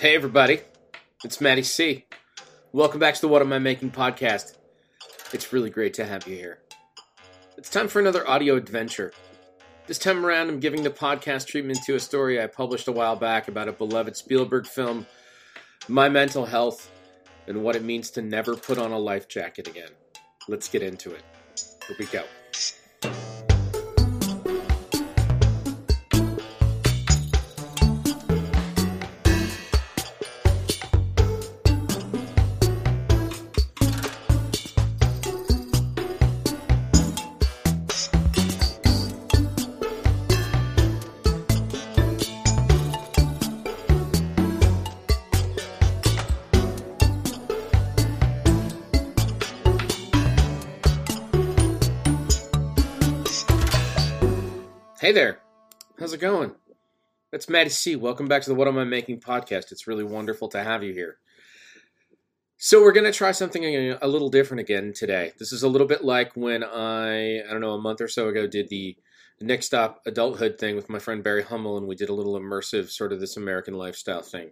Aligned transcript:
Hey, 0.00 0.14
everybody. 0.14 0.60
It's 1.24 1.40
Matty 1.40 1.64
C. 1.64 2.04
Welcome 2.70 3.00
back 3.00 3.16
to 3.16 3.20
the 3.20 3.26
What 3.26 3.42
Am 3.42 3.52
I 3.52 3.58
Making 3.58 3.90
podcast. 3.90 4.56
It's 5.32 5.52
really 5.52 5.70
great 5.70 5.92
to 5.94 6.04
have 6.04 6.24
you 6.28 6.36
here. 6.36 6.60
It's 7.56 7.68
time 7.68 7.88
for 7.88 7.98
another 7.98 8.24
audio 8.30 8.54
adventure. 8.54 9.12
This 9.88 9.98
time 9.98 10.24
around, 10.24 10.50
I'm 10.50 10.60
giving 10.60 10.84
the 10.84 10.90
podcast 10.90 11.48
treatment 11.48 11.80
to 11.86 11.96
a 11.96 11.98
story 11.98 12.40
I 12.40 12.46
published 12.46 12.86
a 12.86 12.92
while 12.92 13.16
back 13.16 13.48
about 13.48 13.66
a 13.66 13.72
beloved 13.72 14.16
Spielberg 14.16 14.68
film, 14.68 15.04
my 15.88 16.08
mental 16.08 16.46
health, 16.46 16.92
and 17.48 17.64
what 17.64 17.74
it 17.74 17.82
means 17.82 18.08
to 18.12 18.22
never 18.22 18.54
put 18.54 18.78
on 18.78 18.92
a 18.92 18.98
life 18.98 19.26
jacket 19.26 19.66
again. 19.66 19.90
Let's 20.46 20.68
get 20.68 20.84
into 20.84 21.10
it. 21.10 21.24
Here 21.88 21.96
we 21.98 22.06
go. 22.06 22.22
It's 57.38 57.48
Matty 57.48 57.70
C. 57.70 57.94
Welcome 57.94 58.26
back 58.26 58.42
to 58.42 58.50
the 58.50 58.56
What 58.56 58.66
Am 58.66 58.78
I 58.78 58.82
Making 58.82 59.20
podcast. 59.20 59.70
It's 59.70 59.86
really 59.86 60.02
wonderful 60.02 60.48
to 60.48 60.60
have 60.60 60.82
you 60.82 60.92
here. 60.92 61.18
So 62.56 62.82
we're 62.82 62.90
going 62.90 63.06
to 63.06 63.16
try 63.16 63.30
something 63.30 63.62
a 64.02 64.08
little 64.08 64.28
different 64.28 64.62
again 64.62 64.92
today. 64.92 65.30
This 65.38 65.52
is 65.52 65.62
a 65.62 65.68
little 65.68 65.86
bit 65.86 66.02
like 66.02 66.32
when 66.34 66.64
I, 66.64 67.38
I 67.38 67.46
don't 67.48 67.60
know, 67.60 67.74
a 67.74 67.80
month 67.80 68.00
or 68.00 68.08
so 68.08 68.26
ago 68.26 68.48
did 68.48 68.68
the 68.70 68.96
Next 69.40 69.66
Stop 69.66 70.02
Adulthood 70.04 70.58
thing 70.58 70.74
with 70.74 70.88
my 70.88 70.98
friend 70.98 71.22
Barry 71.22 71.44
Hummel, 71.44 71.78
and 71.78 71.86
we 71.86 71.94
did 71.94 72.08
a 72.08 72.12
little 72.12 72.36
immersive 72.36 72.90
sort 72.90 73.12
of 73.12 73.20
this 73.20 73.36
American 73.36 73.74
lifestyle 73.74 74.22
thing. 74.22 74.50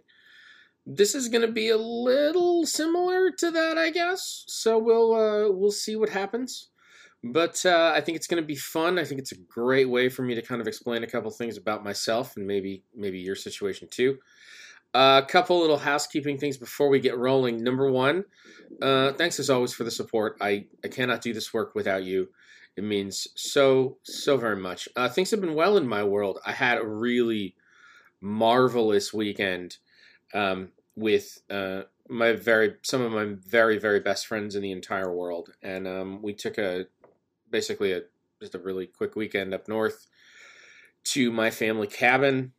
This 0.85 1.13
is 1.13 1.27
going 1.27 1.45
to 1.45 1.51
be 1.51 1.67
a 1.67 1.77
little 1.77 2.65
similar 2.65 3.31
to 3.31 3.51
that, 3.51 3.77
I 3.77 3.89
guess. 3.89 4.45
So 4.47 4.77
we'll 4.77 5.13
uh, 5.13 5.51
we'll 5.51 5.71
see 5.71 5.97
what 5.97 6.07
happens. 6.07 6.69
But 7.23 7.65
uh, 7.65 7.91
I 7.95 8.01
think 8.01 8.15
it's 8.15 8.27
going 8.27 8.41
to 8.41 8.47
be 8.47 8.55
fun. 8.55 8.99
I 8.99 9.03
think 9.03 9.19
it's 9.19 9.31
a 9.31 9.37
great 9.49 9.89
way 9.89 10.07
for 10.07 10.21
me 10.21 10.35
to 10.35 10.41
kind 10.41 10.61
of 10.61 10.67
explain 10.67 11.03
a 11.03 11.07
couple 11.07 11.31
things 11.31 11.57
about 11.57 11.83
myself 11.83 12.37
and 12.37 12.45
maybe 12.45 12.83
maybe 12.95 13.19
your 13.19 13.35
situation 13.35 13.87
too. 13.89 14.19
A 14.93 14.97
uh, 14.97 15.25
couple 15.25 15.59
little 15.59 15.77
housekeeping 15.77 16.37
things 16.37 16.57
before 16.57 16.89
we 16.89 16.99
get 16.99 17.17
rolling. 17.17 17.61
Number 17.61 17.91
one, 17.91 18.23
uh, 18.81 19.11
thanks 19.13 19.39
as 19.39 19.49
always 19.49 19.73
for 19.73 19.83
the 19.83 19.91
support. 19.91 20.37
I, 20.39 20.65
I 20.83 20.87
cannot 20.87 21.21
do 21.21 21.33
this 21.33 21.53
work 21.53 21.75
without 21.75 22.03
you. 22.03 22.29
It 22.77 22.83
means 22.83 23.27
so 23.35 23.97
so 24.03 24.37
very 24.37 24.55
much. 24.55 24.87
Uh, 24.95 25.09
things 25.09 25.31
have 25.31 25.41
been 25.41 25.55
well 25.55 25.77
in 25.77 25.87
my 25.87 26.03
world. 26.03 26.39
I 26.45 26.51
had 26.51 26.77
a 26.77 26.87
really 26.87 27.55
marvelous 28.21 29.13
weekend 29.13 29.77
um, 30.33 30.69
with 30.95 31.39
uh, 31.49 31.83
my 32.07 32.33
very 32.33 32.75
some 32.83 33.01
of 33.01 33.11
my 33.11 33.35
very 33.47 33.79
very 33.79 33.99
best 33.99 34.27
friends 34.27 34.55
in 34.55 34.61
the 34.61 34.71
entire 34.71 35.13
world, 35.13 35.49
and 35.61 35.87
um, 35.87 36.21
we 36.21 36.33
took 36.33 36.57
a 36.57 36.85
basically 37.49 37.93
a 37.93 38.01
just 38.39 38.55
a 38.55 38.59
really 38.59 38.87
quick 38.87 39.15
weekend 39.15 39.53
up 39.53 39.67
north 39.67 40.07
to 41.03 41.31
my 41.31 41.49
family 41.49 41.87
cabin, 41.87 42.53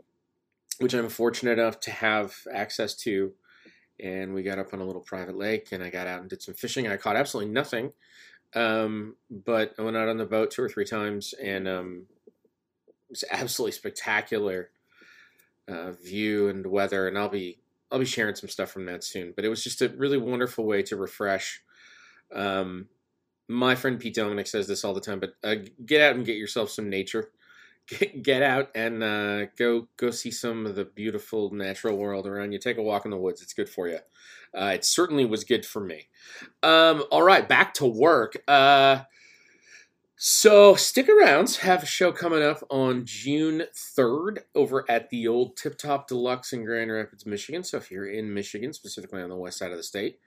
which 0.78 0.94
I'm 0.94 1.08
fortunate 1.08 1.58
enough 1.58 1.80
to 1.80 1.90
have 1.90 2.34
access 2.52 2.94
to. 2.96 3.32
And 4.00 4.32
we 4.32 4.42
got 4.42 4.58
up 4.58 4.72
on 4.72 4.80
a 4.80 4.84
little 4.84 5.02
private 5.02 5.36
lake, 5.36 5.72
and 5.72 5.82
I 5.82 5.90
got 5.90 6.06
out 6.06 6.20
and 6.20 6.30
did 6.30 6.42
some 6.42 6.54
fishing. 6.54 6.86
I 6.86 6.96
caught 6.96 7.16
absolutely 7.16 7.52
nothing, 7.52 7.92
um, 8.54 9.16
but 9.28 9.74
I 9.78 9.82
went 9.82 9.96
out 9.96 10.08
on 10.08 10.18
the 10.18 10.24
boat 10.24 10.52
two 10.52 10.62
or 10.62 10.68
three 10.68 10.84
times, 10.84 11.34
and 11.34 11.66
um, 11.66 12.06
it 12.86 13.10
was 13.10 13.24
absolutely 13.30 13.72
spectacular 13.72 14.70
uh, 15.66 15.92
view 15.92 16.48
and 16.48 16.66
weather. 16.66 17.08
And 17.08 17.18
I'll 17.18 17.28
be 17.28 17.58
I'll 17.90 17.98
be 17.98 18.04
sharing 18.04 18.34
some 18.34 18.48
stuff 18.48 18.70
from 18.70 18.86
that 18.86 19.02
soon. 19.02 19.32
But 19.34 19.44
it 19.44 19.48
was 19.48 19.64
just 19.64 19.82
a 19.82 19.88
really 19.88 20.18
wonderful 20.18 20.64
way 20.64 20.82
to 20.84 20.96
refresh. 20.96 21.60
Um, 22.32 22.88
my 23.48 23.74
friend 23.74 23.98
Pete 23.98 24.14
Dominick 24.14 24.46
says 24.46 24.68
this 24.68 24.84
all 24.84 24.94
the 24.94 25.00
time, 25.00 25.20
but 25.20 25.34
uh, 25.42 25.56
get 25.84 26.00
out 26.02 26.16
and 26.16 26.26
get 26.26 26.36
yourself 26.36 26.70
some 26.70 26.88
nature. 26.88 27.30
Get, 27.88 28.22
get 28.22 28.42
out 28.42 28.68
and 28.74 29.02
uh, 29.02 29.46
go 29.56 29.88
go 29.96 30.10
see 30.10 30.30
some 30.30 30.66
of 30.66 30.74
the 30.74 30.84
beautiful 30.84 31.50
natural 31.54 31.96
world 31.96 32.26
around 32.26 32.52
you. 32.52 32.58
Take 32.58 32.76
a 32.76 32.82
walk 32.82 33.06
in 33.06 33.10
the 33.10 33.16
woods; 33.16 33.40
it's 33.40 33.54
good 33.54 33.70
for 33.70 33.88
you. 33.88 34.00
Uh, 34.54 34.72
it 34.74 34.84
certainly 34.84 35.24
was 35.24 35.42
good 35.42 35.64
for 35.64 35.80
me. 35.80 36.08
Um, 36.62 37.04
all 37.10 37.22
right, 37.22 37.48
back 37.48 37.72
to 37.74 37.86
work. 37.86 38.42
Uh, 38.46 39.04
so 40.20 40.74
stick 40.74 41.08
around. 41.08 41.48
Have 41.62 41.84
a 41.84 41.86
show 41.86 42.10
coming 42.10 42.42
up 42.42 42.64
on 42.70 43.06
June 43.06 43.62
third 43.72 44.40
over 44.52 44.84
at 44.90 45.10
the 45.10 45.28
old 45.28 45.56
Tip 45.56 45.78
Top 45.78 46.08
Deluxe 46.08 46.52
in 46.52 46.64
Grand 46.64 46.90
Rapids, 46.90 47.24
Michigan. 47.24 47.62
So 47.62 47.76
if 47.76 47.90
you're 47.90 48.10
in 48.10 48.34
Michigan, 48.34 48.72
specifically 48.72 49.22
on 49.22 49.30
the 49.30 49.36
west 49.36 49.58
side 49.58 49.70
of 49.70 49.76
the 49.76 49.82
state, 49.84 50.18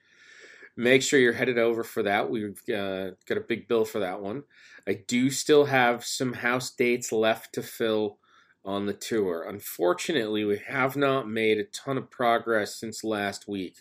make 0.76 1.02
sure 1.02 1.20
you're 1.20 1.34
headed 1.34 1.58
over 1.58 1.84
for 1.84 2.04
that. 2.04 2.30
We've 2.30 2.62
uh, 2.70 3.12
got 3.28 3.38
a 3.38 3.46
big 3.48 3.68
bill 3.68 3.86
for 3.86 4.00
that 4.00 4.22
one. 4.22 4.44
I 4.88 4.94
do 5.08 5.30
still 5.30 5.66
have 5.66 6.04
some 6.04 6.34
house 6.34 6.72
dates 6.72 7.12
left 7.12 7.54
to 7.54 7.62
fill 7.62 8.18
on 8.64 8.86
the 8.86 8.94
tour. 8.94 9.44
Unfortunately, 9.48 10.44
we 10.46 10.60
have 10.68 10.96
not 10.96 11.30
made 11.30 11.58
a 11.58 11.64
ton 11.66 11.98
of 11.98 12.10
progress 12.10 12.76
since 12.76 13.04
last 13.04 13.48
week. 13.48 13.78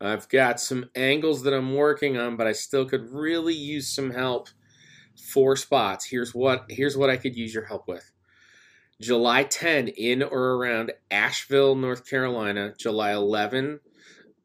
I've 0.00 0.28
got 0.28 0.60
some 0.60 0.90
angles 0.94 1.42
that 1.42 1.54
I'm 1.54 1.74
working 1.74 2.16
on, 2.16 2.36
but 2.36 2.46
I 2.46 2.52
still 2.52 2.84
could 2.84 3.10
really 3.10 3.54
use 3.54 3.88
some 3.88 4.10
help. 4.10 4.48
Four 5.16 5.56
spots. 5.56 6.06
Here's 6.06 6.34
what 6.34 6.66
here's 6.68 6.96
what 6.96 7.08
I 7.08 7.16
could 7.16 7.36
use 7.36 7.54
your 7.54 7.64
help 7.64 7.86
with. 7.86 8.10
July 9.00 9.44
10 9.44 9.88
in 9.88 10.22
or 10.22 10.54
around 10.56 10.92
Asheville, 11.10 11.76
North 11.76 12.08
Carolina. 12.08 12.74
July 12.78 13.12
11 13.12 13.80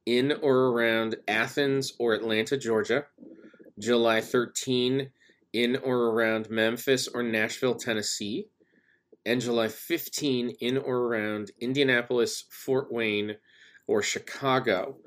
in 0.09 0.31
or 0.41 0.69
around 0.69 1.17
Athens 1.27 1.93
or 1.99 2.13
Atlanta, 2.13 2.57
Georgia. 2.57 3.05
July 3.77 4.21
13 4.21 5.11
in 5.53 5.75
or 5.77 6.09
around 6.09 6.49
Memphis 6.49 7.07
or 7.07 7.21
Nashville, 7.21 7.75
Tennessee. 7.75 8.47
And 9.25 9.39
July 9.39 9.67
15 9.67 10.49
in 10.61 10.77
or 10.79 10.97
around 10.97 11.51
Indianapolis, 11.61 12.45
Fort 12.49 12.91
Wayne, 12.91 13.35
or 13.85 14.01
Chicago. 14.01 14.97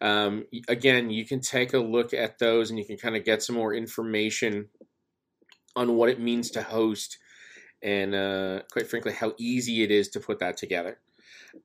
Um, 0.00 0.44
again, 0.68 1.10
you 1.10 1.26
can 1.26 1.40
take 1.40 1.74
a 1.74 1.78
look 1.78 2.14
at 2.14 2.38
those 2.38 2.70
and 2.70 2.78
you 2.78 2.84
can 2.84 2.96
kind 2.96 3.16
of 3.16 3.24
get 3.24 3.42
some 3.42 3.56
more 3.56 3.74
information 3.74 4.68
on 5.74 5.96
what 5.96 6.10
it 6.10 6.20
means 6.20 6.50
to 6.52 6.62
host 6.62 7.18
and, 7.82 8.14
uh, 8.14 8.62
quite 8.70 8.86
frankly, 8.86 9.12
how 9.12 9.34
easy 9.36 9.82
it 9.82 9.90
is 9.90 10.08
to 10.10 10.20
put 10.20 10.38
that 10.38 10.56
together. 10.56 11.00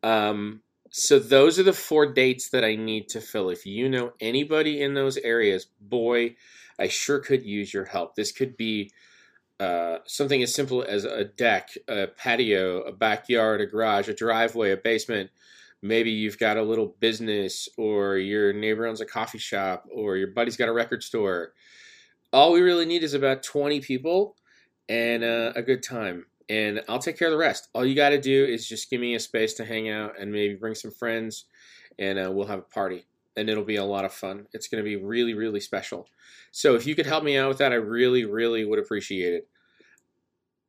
Um, 0.02 0.62
so 0.92 1.20
those 1.20 1.60
are 1.60 1.64
the 1.64 1.74
four 1.74 2.12
dates 2.14 2.50
that 2.50 2.64
I 2.64 2.76
need 2.76 3.10
to 3.10 3.22
fill. 3.22 3.50
If 3.50 3.66
you 3.66 3.90
know 3.90 4.14
anybody 4.20 4.82
in 4.82 4.94
those 4.94 5.18
areas, 5.18 5.68
boy, 5.80 6.36
I 6.80 6.88
sure 6.88 7.20
could 7.20 7.44
use 7.44 7.74
your 7.74 7.86
help. 7.86 8.16
This 8.16 8.32
could 8.32 8.58
be 8.58 8.92
uh, 9.60 9.98
something 10.06 10.42
as 10.42 10.54
simple 10.54 10.84
as 10.84 11.04
a 11.06 11.26
deck, 11.26 11.70
a 11.88 12.08
patio, 12.08 12.82
a 12.82 12.92
backyard, 12.92 13.62
a 13.62 13.66
garage, 13.66 14.08
a 14.08 14.14
driveway, 14.14 14.72
a 14.72 14.78
basement. 14.78 15.30
Maybe 15.82 16.12
you've 16.12 16.40
got 16.40 16.58
a 16.58 16.64
little 16.64 16.96
business, 17.00 17.70
or 17.78 18.18
your 18.18 18.52
neighbor 18.54 18.86
owns 18.86 19.02
a 19.02 19.06
coffee 19.06 19.38
shop, 19.38 19.86
or 19.94 20.18
your 20.18 20.32
buddy's 20.32 20.58
got 20.58 20.70
a 20.70 20.74
record 20.74 21.04
store. 21.04 21.54
All 22.34 22.54
we 22.54 22.62
really 22.62 22.86
need 22.86 23.04
is 23.04 23.14
about 23.14 23.44
20 23.44 23.80
people 23.82 24.36
and 24.88 25.24
uh, 25.24 25.54
a 25.56 25.62
good 25.62 25.84
time 25.84 26.26
and 26.50 26.82
I'll 26.90 27.00
take 27.00 27.18
care 27.18 27.28
of 27.28 27.32
the 27.32 27.38
rest. 27.38 27.70
All 27.74 27.86
you 27.86 27.96
got 27.96 28.10
to 28.10 28.20
do 28.20 28.46
is 28.46 28.68
just 28.68 28.90
give 28.90 29.00
me 29.00 29.16
a 29.16 29.20
space 29.20 29.54
to 29.56 29.66
hang 29.66 29.90
out 29.90 30.20
and 30.20 30.32
maybe 30.32 30.56
bring 30.56 30.76
some 30.76 30.92
friends, 30.92 31.46
and 32.00 32.18
uh, 32.18 32.32
we'll 32.32 32.48
have 32.48 32.60
a 32.60 32.64
party. 32.64 33.06
And 33.38 33.50
it'll 33.50 33.64
be 33.64 33.78
a 33.78 33.86
lot 33.86 34.04
of 34.06 34.12
fun. 34.12 34.48
It's 34.52 34.68
going 34.68 34.84
to 34.84 34.90
be 34.90 34.96
really, 34.98 35.34
really 35.34 35.60
special. 35.60 36.08
So 36.52 36.76
if 36.76 36.86
you 36.86 36.96
could 36.96 37.06
help 37.06 37.24
me 37.24 37.38
out 37.38 37.48
with 37.48 37.60
that, 37.60 37.72
I 37.72 37.76
really, 37.76 38.26
really 38.26 38.66
would 38.66 38.80
appreciate 38.80 39.34
it. 39.34 39.48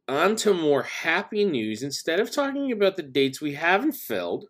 On 0.07 0.37
to 0.37 0.53
more 0.53 0.83
happy 0.83 1.45
news. 1.45 1.83
Instead 1.83 2.21
of 2.21 2.31
talking 2.31 2.71
about 2.71 2.97
the 2.97 3.03
dates 3.03 3.41
we 3.41 3.55
haven't 3.55 3.93
filled, 3.93 4.47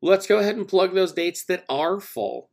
let's 0.00 0.26
go 0.26 0.38
ahead 0.38 0.56
and 0.56 0.68
plug 0.68 0.94
those 0.94 1.12
dates 1.12 1.44
that 1.44 1.64
are 1.68 1.98
full. 2.00 2.48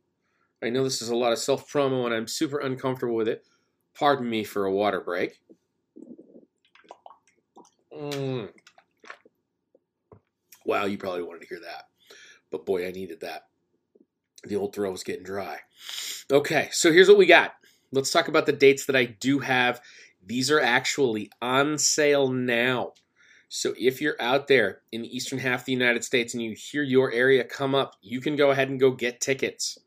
I 0.62 0.70
know 0.70 0.82
this 0.82 1.02
is 1.02 1.10
a 1.10 1.16
lot 1.16 1.32
of 1.32 1.38
self 1.38 1.70
promo 1.70 2.04
and 2.06 2.14
I'm 2.14 2.26
super 2.26 2.58
uncomfortable 2.58 3.14
with 3.14 3.28
it. 3.28 3.46
Pardon 3.94 4.28
me 4.28 4.42
for 4.42 4.64
a 4.64 4.72
water 4.72 5.00
break. 5.00 5.40
Mm. 7.96 8.50
Wow, 10.64 10.84
you 10.84 10.98
probably 10.98 11.22
wanted 11.22 11.42
to 11.42 11.48
hear 11.48 11.60
that. 11.60 11.84
But 12.50 12.66
boy, 12.66 12.86
I 12.86 12.90
needed 12.90 13.20
that. 13.20 13.46
The 14.44 14.56
old 14.56 14.74
throat 14.74 14.92
was 14.92 15.04
getting 15.04 15.24
dry. 15.24 15.58
Okay, 16.30 16.68
so 16.72 16.92
here's 16.92 17.08
what 17.08 17.18
we 17.18 17.26
got. 17.26 17.54
Let's 17.92 18.10
talk 18.10 18.28
about 18.28 18.46
the 18.46 18.52
dates 18.52 18.86
that 18.86 18.96
I 18.96 19.04
do 19.04 19.38
have. 19.38 19.80
These 20.24 20.50
are 20.50 20.60
actually 20.60 21.30
on 21.40 21.78
sale 21.78 22.28
now. 22.28 22.92
So 23.48 23.74
if 23.78 24.00
you're 24.00 24.20
out 24.20 24.48
there 24.48 24.80
in 24.90 25.02
the 25.02 25.16
eastern 25.16 25.38
half 25.38 25.60
of 25.60 25.66
the 25.66 25.72
United 25.72 26.04
States 26.04 26.34
and 26.34 26.42
you 26.42 26.52
hear 26.52 26.82
your 26.82 27.12
area 27.12 27.44
come 27.44 27.74
up, 27.74 27.94
you 28.02 28.20
can 28.20 28.34
go 28.34 28.50
ahead 28.50 28.68
and 28.68 28.80
go 28.80 28.90
get 28.90 29.20
tickets. 29.20 29.78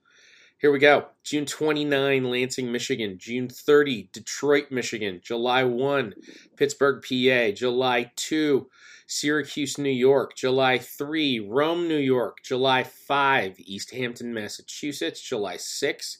Here 0.59 0.73
we 0.73 0.79
go. 0.79 1.05
June 1.23 1.45
29, 1.45 2.29
Lansing, 2.29 2.69
Michigan. 2.69 3.17
June 3.17 3.47
30, 3.47 4.09
Detroit, 4.11 4.65
Michigan. 4.69 5.21
July 5.23 5.63
1, 5.63 6.13
Pittsburgh, 6.57 7.01
PA. 7.01 7.51
July 7.55 8.11
2, 8.17 8.67
Syracuse, 9.07 9.77
New 9.77 9.89
York. 9.89 10.35
July 10.35 10.77
3, 10.77 11.39
Rome, 11.39 11.87
New 11.87 11.95
York. 11.95 12.39
July 12.43 12.83
5, 12.83 13.55
Easthampton, 13.59 14.33
Massachusetts. 14.33 15.21
July 15.21 15.55
6, 15.55 16.17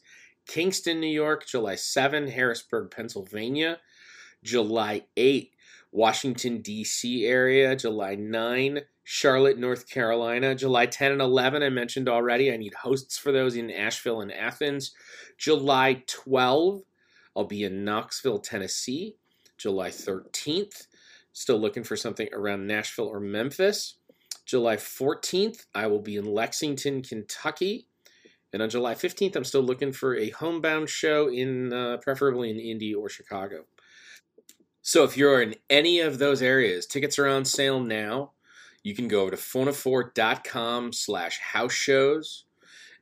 Kingston, 0.47 1.01
New 1.01 1.07
York. 1.07 1.45
July 1.45 1.75
7, 1.75 2.29
Harrisburg, 2.29 2.91
Pennsylvania. 2.91 3.79
July 4.41 5.01
8, 5.17 5.51
Washington, 5.91 6.61
D.C. 6.61 7.25
area. 7.25 7.75
July 7.75 8.15
9, 8.15 8.79
Charlotte, 9.11 9.57
North 9.57 9.89
Carolina. 9.89 10.53
July 10.53 10.85
10 10.85 11.13
and 11.13 11.21
11, 11.21 11.63
I 11.63 11.69
mentioned 11.69 12.07
already. 12.07 12.53
I 12.53 12.57
need 12.57 12.75
hosts 12.75 13.17
for 13.17 13.31
those 13.31 13.55
in 13.55 13.71
Asheville 13.71 14.21
and 14.21 14.31
Athens. 14.31 14.91
July 15.35 16.03
12, 16.05 16.83
I'll 17.35 17.45
be 17.45 17.63
in 17.63 17.83
Knoxville, 17.83 18.37
Tennessee. 18.37 19.15
July 19.57 19.89
13th, 19.89 20.85
still 21.33 21.59
looking 21.59 21.83
for 21.83 21.95
something 21.95 22.29
around 22.33 22.67
Nashville 22.67 23.07
or 23.07 23.19
Memphis. 23.19 23.95
July 24.45 24.75
14th, 24.75 25.65
I 25.73 25.87
will 25.87 26.01
be 26.01 26.15
in 26.15 26.25
Lexington, 26.25 27.01
Kentucky. 27.01 27.87
And 28.53 28.61
on 28.61 28.69
July 28.69 28.93
15th, 28.93 29.35
I'm 29.35 29.43
still 29.43 29.63
looking 29.63 29.91
for 29.91 30.15
a 30.17 30.29
homebound 30.29 30.87
show 30.87 31.29
in 31.29 31.73
uh, 31.73 31.97
preferably 31.97 32.51
in 32.51 32.59
Indy 32.59 32.93
or 32.93 33.09
Chicago. 33.09 33.65
So 34.83 35.03
if 35.03 35.17
you're 35.17 35.41
in 35.41 35.55
any 35.67 35.99
of 35.99 36.19
those 36.19 36.43
areas, 36.43 36.85
tickets 36.85 37.17
are 37.17 37.27
on 37.27 37.43
sale 37.43 37.79
now 37.79 38.33
you 38.89 38.95
can 38.95 39.07
go 39.07 39.21
over 39.21 39.31
to 39.31 39.37
phonophore.com 39.37 40.91
slash 40.93 41.39
house 41.39 41.73
shows 41.73 42.45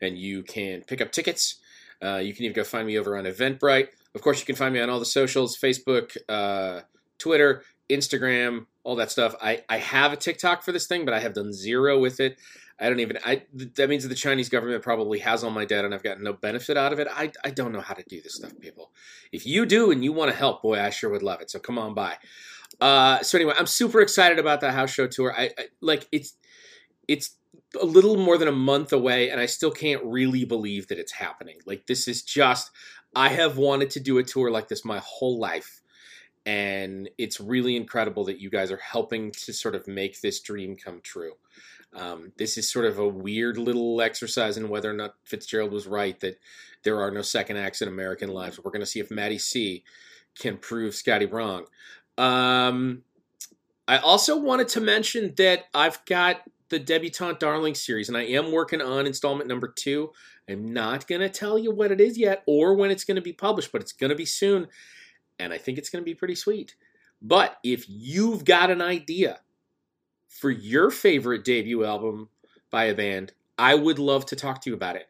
and 0.02 0.18
you 0.18 0.44
can 0.44 0.82
pick 0.82 1.00
up 1.02 1.14
tickets. 1.14 1.56
Uh, 2.04 2.18
you 2.18 2.34
can 2.34 2.44
even 2.44 2.54
go 2.54 2.66
find 2.66 2.86
me 2.86 3.00
over 3.00 3.18
on 3.18 3.24
Eventbrite. 3.24 3.88
Of 4.14 4.22
course, 4.22 4.40
you 4.40 4.46
can 4.46 4.58
find 4.58 4.74
me 4.74 4.82
on 4.82 4.90
all 4.90 5.00
the 5.00 5.06
socials 5.06 5.58
Facebook, 5.58 6.18
uh, 6.28 6.82
Twitter, 7.18 7.64
Instagram, 7.90 8.66
all 8.84 8.98
that 8.98 9.12
stuff. 9.12 9.34
I, 9.42 9.64
I 9.70 9.78
have 9.78 10.12
a 10.12 10.18
TikTok 10.18 10.62
for 10.62 10.74
this 10.74 10.88
thing, 10.88 11.06
but 11.06 11.14
I 11.14 11.20
have 11.20 11.34
done 11.34 11.54
zero 11.54 11.98
with 12.00 12.20
it. 12.20 12.38
I 12.80 12.90
don't 12.90 13.00
even. 13.00 13.18
I 13.26 13.42
that 13.76 13.90
means 13.90 14.04
that 14.04 14.10
the 14.10 14.16
Chinese 14.16 14.50
government 14.50 14.84
probably 14.84 15.18
has 15.20 15.44
all 15.44 15.50
my 15.50 15.66
data, 15.66 15.86
and 15.86 15.96
I've 15.96 16.04
gotten 16.04 16.24
no 16.24 16.34
benefit 16.34 16.78
out 16.78 16.94
of 16.94 17.00
it. 17.00 17.08
I 17.10 17.32
I 17.44 17.50
don't 17.50 17.72
know 17.72 17.82
how 17.82 17.96
to 17.96 18.04
do 18.08 18.22
this 18.22 18.36
stuff, 18.36 18.52
people. 18.60 18.92
If 19.32 19.48
you 19.48 19.66
do 19.66 19.90
and 19.90 20.04
you 20.04 20.14
want 20.14 20.30
to 20.30 20.38
help, 20.38 20.62
boy, 20.62 20.80
I 20.80 20.92
sure 20.92 21.10
would 21.10 21.24
love 21.24 21.42
it. 21.42 21.50
So 21.50 21.58
come 21.58 21.80
on 21.80 21.96
by. 21.96 22.18
Uh, 22.80 23.22
so 23.24 23.38
anyway, 23.38 23.54
I'm 23.58 23.66
super 23.66 24.02
excited 24.02 24.40
about 24.40 24.62
the 24.62 24.72
house 24.72 24.92
show 24.92 25.08
tour. 25.08 25.34
I, 25.36 25.52
I 25.58 25.66
like 25.82 26.08
it's 26.12 26.36
it's 27.08 27.36
a 27.80 27.86
little 27.86 28.18
more 28.18 28.38
than 28.38 28.48
a 28.48 28.54
month 28.54 28.94
away, 28.94 29.30
and 29.30 29.40
I 29.42 29.46
still 29.46 29.72
can't 29.72 30.04
really 30.04 30.46
believe 30.46 30.88
that 30.88 31.00
it's 31.00 31.14
happening. 31.14 31.58
Like 31.66 31.88
this 31.88 32.08
is 32.08 32.22
just 32.22 32.72
I 33.16 33.30
have 33.30 33.58
wanted 33.58 33.90
to 33.92 34.00
do 34.00 34.18
a 34.18 34.24
tour 34.24 34.52
like 34.52 34.68
this 34.68 34.86
my 34.86 35.02
whole 35.04 35.40
life. 35.40 35.82
And 36.46 37.10
it's 37.18 37.42
really 37.42 37.76
incredible 37.76 38.24
that 38.26 38.40
you 38.40 38.50
guys 38.50 38.72
are 38.72 38.78
helping 38.78 39.32
to 39.32 39.52
sort 39.52 39.76
of 39.76 39.86
make 39.88 40.22
this 40.22 40.40
dream 40.40 40.78
come 40.78 41.02
true. 41.02 41.34
Um, 41.94 42.32
this 42.38 42.58
is 42.58 42.72
sort 42.72 42.86
of 42.86 43.00
a 43.00 43.08
weird 43.08 43.58
little 43.58 44.02
exercise 44.02 44.56
in 44.56 44.70
whether 44.70 44.90
or 44.90 44.94
not 44.94 45.16
Fitzgerald 45.24 45.74
was 45.74 45.88
right 45.88 46.18
that 46.20 46.40
there 46.84 47.02
are 47.02 47.12
no 47.12 47.22
second 47.22 47.58
acts 47.58 47.82
in 47.82 47.88
American 47.88 48.30
lives. 48.30 48.60
We're 48.60 48.72
going 48.72 48.82
to 48.82 48.86
see 48.86 49.00
if 49.00 49.12
Matty 49.12 49.40
C 49.40 49.84
can 50.40 50.58
prove 50.58 50.96
Scotty 50.96 51.26
wrong. 51.26 51.66
Um, 52.18 53.04
I 53.88 53.98
also 53.98 54.38
wanted 54.38 54.68
to 54.70 54.82
mention 54.82 55.34
that 55.38 55.66
I've 55.74 56.04
got 56.06 56.42
the 56.70 56.80
Debutante 56.80 57.40
Darling 57.40 57.76
series, 57.76 58.10
and 58.10 58.18
I 58.18 58.24
am 58.24 58.52
working 58.52 58.82
on 58.82 59.06
installment 59.06 59.48
number 59.48 59.68
two. 59.68 60.12
I'm 60.50 60.74
not 60.74 61.08
going 61.08 61.22
to 61.22 61.30
tell 61.30 61.58
you 61.58 61.72
what 61.72 61.92
it 61.92 62.02
is 62.02 62.18
yet 62.18 62.44
or 62.46 62.74
when 62.74 62.92
it's 62.92 63.04
going 63.04 63.16
to 63.16 63.22
be 63.22 63.34
published, 63.34 63.72
but 63.72 63.82
it's 63.82 63.94
going 63.94 64.10
to 64.10 64.16
be 64.16 64.26
soon, 64.26 64.68
and 65.40 65.54
I 65.54 65.58
think 65.58 65.78
it's 65.78 65.90
going 65.90 66.04
to 66.04 66.10
be 66.10 66.16
pretty 66.16 66.36
sweet. 66.36 66.76
But 67.22 67.58
if 67.64 67.86
you've 67.88 68.46
got 68.46 68.70
an 68.70 68.82
idea 68.82 69.40
for 70.28 70.50
your 70.50 70.92
favorite 70.92 71.44
debut 71.44 71.84
album 71.86 72.30
by 72.70 72.86
a 72.86 72.96
band, 72.96 73.34
I 73.58 73.76
would 73.76 74.00
love 74.00 74.26
to 74.28 74.36
talk 74.36 74.62
to 74.62 74.70
you 74.70 74.76
about 74.76 74.96
it. 74.96 75.10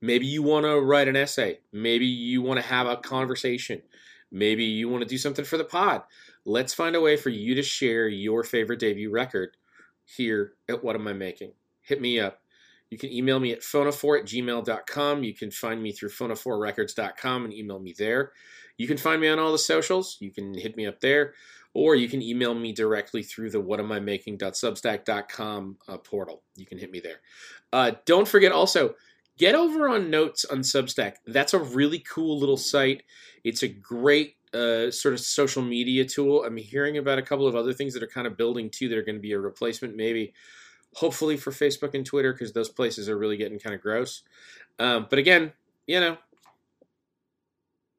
Maybe 0.00 0.26
you 0.26 0.42
want 0.42 0.64
to 0.64 0.80
write 0.80 1.08
an 1.08 1.16
essay. 1.16 1.58
Maybe 1.72 2.06
you 2.06 2.40
want 2.40 2.60
to 2.60 2.66
have 2.66 2.86
a 2.86 2.96
conversation. 2.96 3.82
Maybe 4.30 4.64
you 4.64 4.88
want 4.88 5.02
to 5.02 5.08
do 5.08 5.18
something 5.18 5.44
for 5.44 5.58
the 5.58 5.64
pod. 5.64 6.02
Let's 6.44 6.74
find 6.74 6.96
a 6.96 7.00
way 7.00 7.16
for 7.16 7.28
you 7.28 7.54
to 7.54 7.62
share 7.62 8.08
your 8.08 8.42
favorite 8.42 8.80
debut 8.80 9.10
record 9.10 9.56
here 10.04 10.54
at 10.68 10.82
What 10.82 10.96
Am 10.96 11.06
I 11.06 11.12
Making? 11.12 11.52
Hit 11.82 12.00
me 12.00 12.18
up. 12.18 12.40
You 12.90 12.98
can 12.98 13.12
email 13.12 13.38
me 13.38 13.52
at 13.52 13.60
phonophore 13.60 14.18
at 14.18 14.26
gmail.com. 14.26 15.22
You 15.22 15.34
can 15.34 15.52
find 15.52 15.82
me 15.82 15.92
through 15.92 16.10
phonophorerecords.com 16.10 17.44
and 17.44 17.54
email 17.54 17.78
me 17.78 17.94
there. 17.96 18.32
You 18.76 18.88
can 18.88 18.96
find 18.96 19.20
me 19.20 19.28
on 19.28 19.38
all 19.38 19.52
the 19.52 19.58
socials. 19.58 20.16
You 20.20 20.32
can 20.32 20.54
hit 20.54 20.76
me 20.76 20.86
up 20.86 21.00
there. 21.00 21.34
Or 21.72 21.94
you 21.94 22.08
can 22.08 22.20
email 22.20 22.52
me 22.52 22.72
directly 22.72 23.22
through 23.22 23.50
the 23.50 23.62
whatamimaking.substack.com 23.62 25.76
uh, 25.86 25.98
portal. 25.98 26.42
You 26.56 26.66
can 26.66 26.78
hit 26.78 26.90
me 26.90 26.98
there. 26.98 27.20
Uh, 27.72 27.92
don't 28.06 28.26
forget 28.26 28.50
also, 28.50 28.96
get 29.38 29.54
over 29.54 29.88
on 29.88 30.10
Notes 30.10 30.44
on 30.44 30.62
Substack. 30.62 31.18
That's 31.26 31.54
a 31.54 31.60
really 31.60 32.00
cool 32.00 32.40
little 32.40 32.56
site. 32.56 33.04
It's 33.44 33.62
a 33.62 33.68
great 33.68 34.34
uh, 34.54 34.90
sort 34.90 35.14
of 35.14 35.20
social 35.20 35.62
media 35.62 36.04
tool. 36.04 36.44
I'm 36.44 36.56
hearing 36.56 36.98
about 36.98 37.18
a 37.18 37.22
couple 37.22 37.46
of 37.46 37.54
other 37.54 37.72
things 37.72 37.94
that 37.94 38.02
are 38.02 38.08
kind 38.08 38.26
of 38.26 38.36
building 38.36 38.70
too 38.70 38.88
that 38.88 38.98
are 38.98 39.02
going 39.02 39.16
to 39.16 39.22
be 39.22 39.32
a 39.32 39.38
replacement, 39.38 39.96
maybe, 39.96 40.32
hopefully 40.94 41.36
for 41.36 41.50
Facebook 41.50 41.94
and 41.94 42.04
Twitter 42.04 42.32
because 42.32 42.52
those 42.52 42.68
places 42.68 43.08
are 43.08 43.18
really 43.18 43.36
getting 43.36 43.58
kind 43.58 43.74
of 43.74 43.80
gross. 43.80 44.22
Um, 44.78 45.06
but 45.08 45.18
again, 45.18 45.52
you 45.86 46.00
know, 46.00 46.16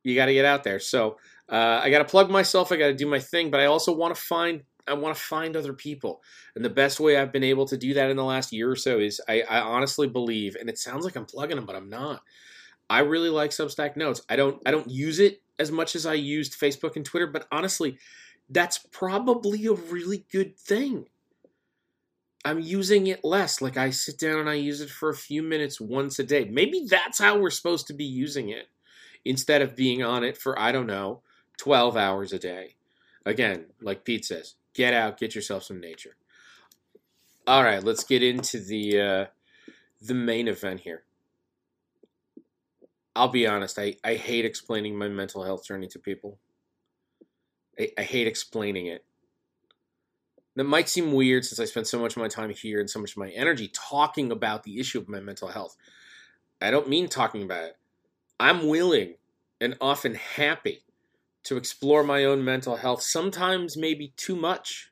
you 0.03 0.15
got 0.15 0.25
to 0.25 0.33
get 0.33 0.45
out 0.45 0.63
there. 0.63 0.79
So 0.79 1.17
uh, 1.49 1.79
I 1.83 1.89
got 1.89 1.99
to 1.99 2.05
plug 2.05 2.29
myself. 2.29 2.71
I 2.71 2.77
got 2.77 2.87
to 2.87 2.93
do 2.93 3.07
my 3.07 3.19
thing, 3.19 3.51
but 3.51 3.59
I 3.59 3.65
also 3.65 3.93
want 3.93 4.15
to 4.15 4.21
find. 4.21 4.63
I 4.87 4.93
want 4.93 5.15
to 5.15 5.21
find 5.21 5.55
other 5.55 5.73
people, 5.73 6.23
and 6.55 6.65
the 6.65 6.69
best 6.69 6.99
way 6.99 7.15
I've 7.15 7.31
been 7.31 7.43
able 7.43 7.67
to 7.67 7.77
do 7.77 7.93
that 7.93 8.09
in 8.09 8.17
the 8.17 8.23
last 8.23 8.51
year 8.51 8.69
or 8.69 8.75
so 8.75 8.97
is 8.97 9.21
I, 9.29 9.41
I 9.43 9.59
honestly 9.59 10.07
believe, 10.07 10.57
and 10.59 10.67
it 10.69 10.79
sounds 10.79 11.05
like 11.05 11.15
I'm 11.15 11.25
plugging 11.25 11.55
them, 11.55 11.67
but 11.67 11.75
I'm 11.75 11.87
not. 11.87 12.23
I 12.91 12.99
really 12.99 13.29
like 13.29 13.51
Substack 13.51 13.95
Notes. 13.95 14.21
I 14.29 14.35
don't 14.35 14.61
I 14.65 14.71
don't 14.71 14.89
use 14.89 15.19
it 15.19 15.41
as 15.57 15.71
much 15.71 15.95
as 15.95 16.05
I 16.05 16.13
used 16.15 16.59
Facebook 16.59 16.97
and 16.97 17.05
Twitter, 17.05 17.25
but 17.25 17.47
honestly, 17.49 17.97
that's 18.49 18.79
probably 18.91 19.65
a 19.65 19.71
really 19.73 20.25
good 20.29 20.57
thing. 20.57 21.07
I'm 22.43 22.59
using 22.59 23.07
it 23.07 23.23
less. 23.23 23.61
Like 23.61 23.77
I 23.77 23.91
sit 23.91 24.19
down 24.19 24.39
and 24.39 24.49
I 24.49 24.55
use 24.55 24.81
it 24.81 24.89
for 24.89 25.09
a 25.09 25.15
few 25.15 25.41
minutes 25.41 25.79
once 25.79 26.19
a 26.19 26.23
day. 26.23 26.43
Maybe 26.43 26.85
that's 26.85 27.19
how 27.19 27.39
we're 27.39 27.49
supposed 27.49 27.87
to 27.87 27.93
be 27.93 28.03
using 28.03 28.49
it 28.49 28.67
instead 29.23 29.61
of 29.61 29.75
being 29.75 30.03
on 30.03 30.25
it 30.25 30.37
for, 30.37 30.59
I 30.59 30.73
don't 30.73 30.87
know, 30.87 31.21
12 31.59 31.95
hours 31.95 32.33
a 32.33 32.39
day. 32.39 32.75
Again, 33.25 33.67
like 33.81 34.03
Pete 34.03 34.25
says, 34.25 34.55
get 34.73 34.93
out, 34.93 35.17
get 35.17 35.33
yourself 35.33 35.63
some 35.63 35.79
nature. 35.79 36.17
All 37.47 37.63
right, 37.63 37.83
let's 37.83 38.03
get 38.03 38.21
into 38.21 38.59
the 38.59 38.99
uh, 38.99 39.25
the 40.01 40.13
main 40.13 40.49
event 40.49 40.81
here. 40.81 41.03
I'll 43.15 43.27
be 43.27 43.47
honest, 43.47 43.77
I, 43.77 43.95
I 44.03 44.15
hate 44.15 44.45
explaining 44.45 44.97
my 44.97 45.07
mental 45.07 45.43
health 45.43 45.65
journey 45.65 45.87
to 45.87 45.99
people. 45.99 46.39
I, 47.79 47.91
I 47.97 48.03
hate 48.03 48.27
explaining 48.27 48.87
it. 48.87 49.03
That 50.55 50.63
might 50.65 50.89
seem 50.89 51.13
weird 51.13 51.45
since 51.45 51.59
I 51.59 51.65
spend 51.65 51.87
so 51.87 51.99
much 51.99 52.15
of 52.15 52.21
my 52.21 52.27
time 52.27 52.49
here 52.49 52.79
and 52.79 52.89
so 52.89 52.99
much 52.99 53.11
of 53.11 53.17
my 53.17 53.29
energy 53.29 53.69
talking 53.73 54.31
about 54.31 54.63
the 54.63 54.79
issue 54.79 54.99
of 54.99 55.07
my 55.07 55.19
mental 55.19 55.47
health. 55.47 55.75
I 56.61 56.71
don't 56.71 56.89
mean 56.89 57.07
talking 57.07 57.43
about 57.43 57.63
it. 57.63 57.77
I'm 58.39 58.67
willing 58.67 59.15
and 59.59 59.77
often 59.79 60.15
happy 60.15 60.83
to 61.43 61.57
explore 61.57 62.03
my 62.03 62.25
own 62.25 62.43
mental 62.43 62.75
health, 62.75 63.01
sometimes 63.01 63.77
maybe 63.77 64.13
too 64.17 64.35
much. 64.35 64.91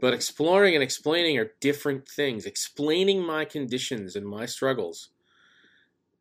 But 0.00 0.14
exploring 0.14 0.74
and 0.74 0.82
explaining 0.82 1.38
are 1.38 1.52
different 1.60 2.08
things. 2.08 2.46
Explaining 2.46 3.24
my 3.24 3.44
conditions 3.44 4.16
and 4.16 4.26
my 4.26 4.46
struggles 4.46 5.10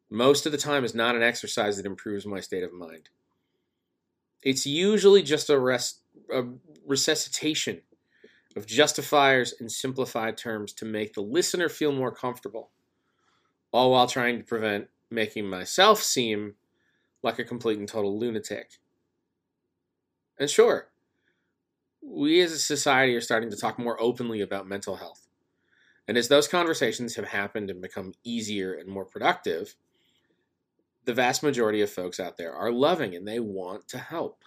most 0.09 0.45
of 0.45 0.51
the 0.51 0.57
time 0.57 0.83
is 0.83 0.93
not 0.95 1.15
an 1.15 1.23
exercise 1.23 1.77
that 1.77 1.85
improves 1.85 2.25
my 2.25 2.39
state 2.39 2.63
of 2.63 2.73
mind. 2.73 3.09
It's 4.41 4.65
usually 4.65 5.23
just 5.23 5.49
a, 5.49 5.57
rest, 5.57 6.01
a 6.31 6.43
resuscitation 6.85 7.81
of 8.55 8.67
justifiers 8.67 9.53
and 9.59 9.71
simplified 9.71 10.37
terms 10.37 10.73
to 10.73 10.85
make 10.85 11.13
the 11.13 11.21
listener 11.21 11.69
feel 11.69 11.91
more 11.91 12.11
comfortable, 12.11 12.69
all 13.71 13.91
while 13.91 14.07
trying 14.07 14.37
to 14.37 14.43
prevent 14.43 14.89
making 15.09 15.49
myself 15.49 16.01
seem 16.01 16.55
like 17.23 17.39
a 17.39 17.43
complete 17.43 17.79
and 17.79 17.87
total 17.87 18.17
lunatic. 18.19 18.79
And 20.37 20.49
sure, 20.49 20.89
we 22.01 22.41
as 22.41 22.51
a 22.51 22.59
society 22.59 23.15
are 23.15 23.21
starting 23.21 23.49
to 23.49 23.57
talk 23.57 23.79
more 23.79 23.99
openly 24.01 24.41
about 24.41 24.67
mental 24.67 24.97
health. 24.97 25.27
And 26.07 26.17
as 26.17 26.27
those 26.27 26.49
conversations 26.49 27.15
have 27.15 27.29
happened 27.29 27.69
and 27.69 27.81
become 27.81 28.13
easier 28.23 28.73
and 28.73 28.89
more 28.89 29.05
productive, 29.05 29.75
the 31.05 31.13
vast 31.13 31.43
majority 31.43 31.81
of 31.81 31.89
folks 31.89 32.19
out 32.19 32.37
there 32.37 32.53
are 32.53 32.71
loving 32.71 33.15
and 33.15 33.27
they 33.27 33.39
want 33.39 33.87
to 33.89 33.97
help. 33.97 34.43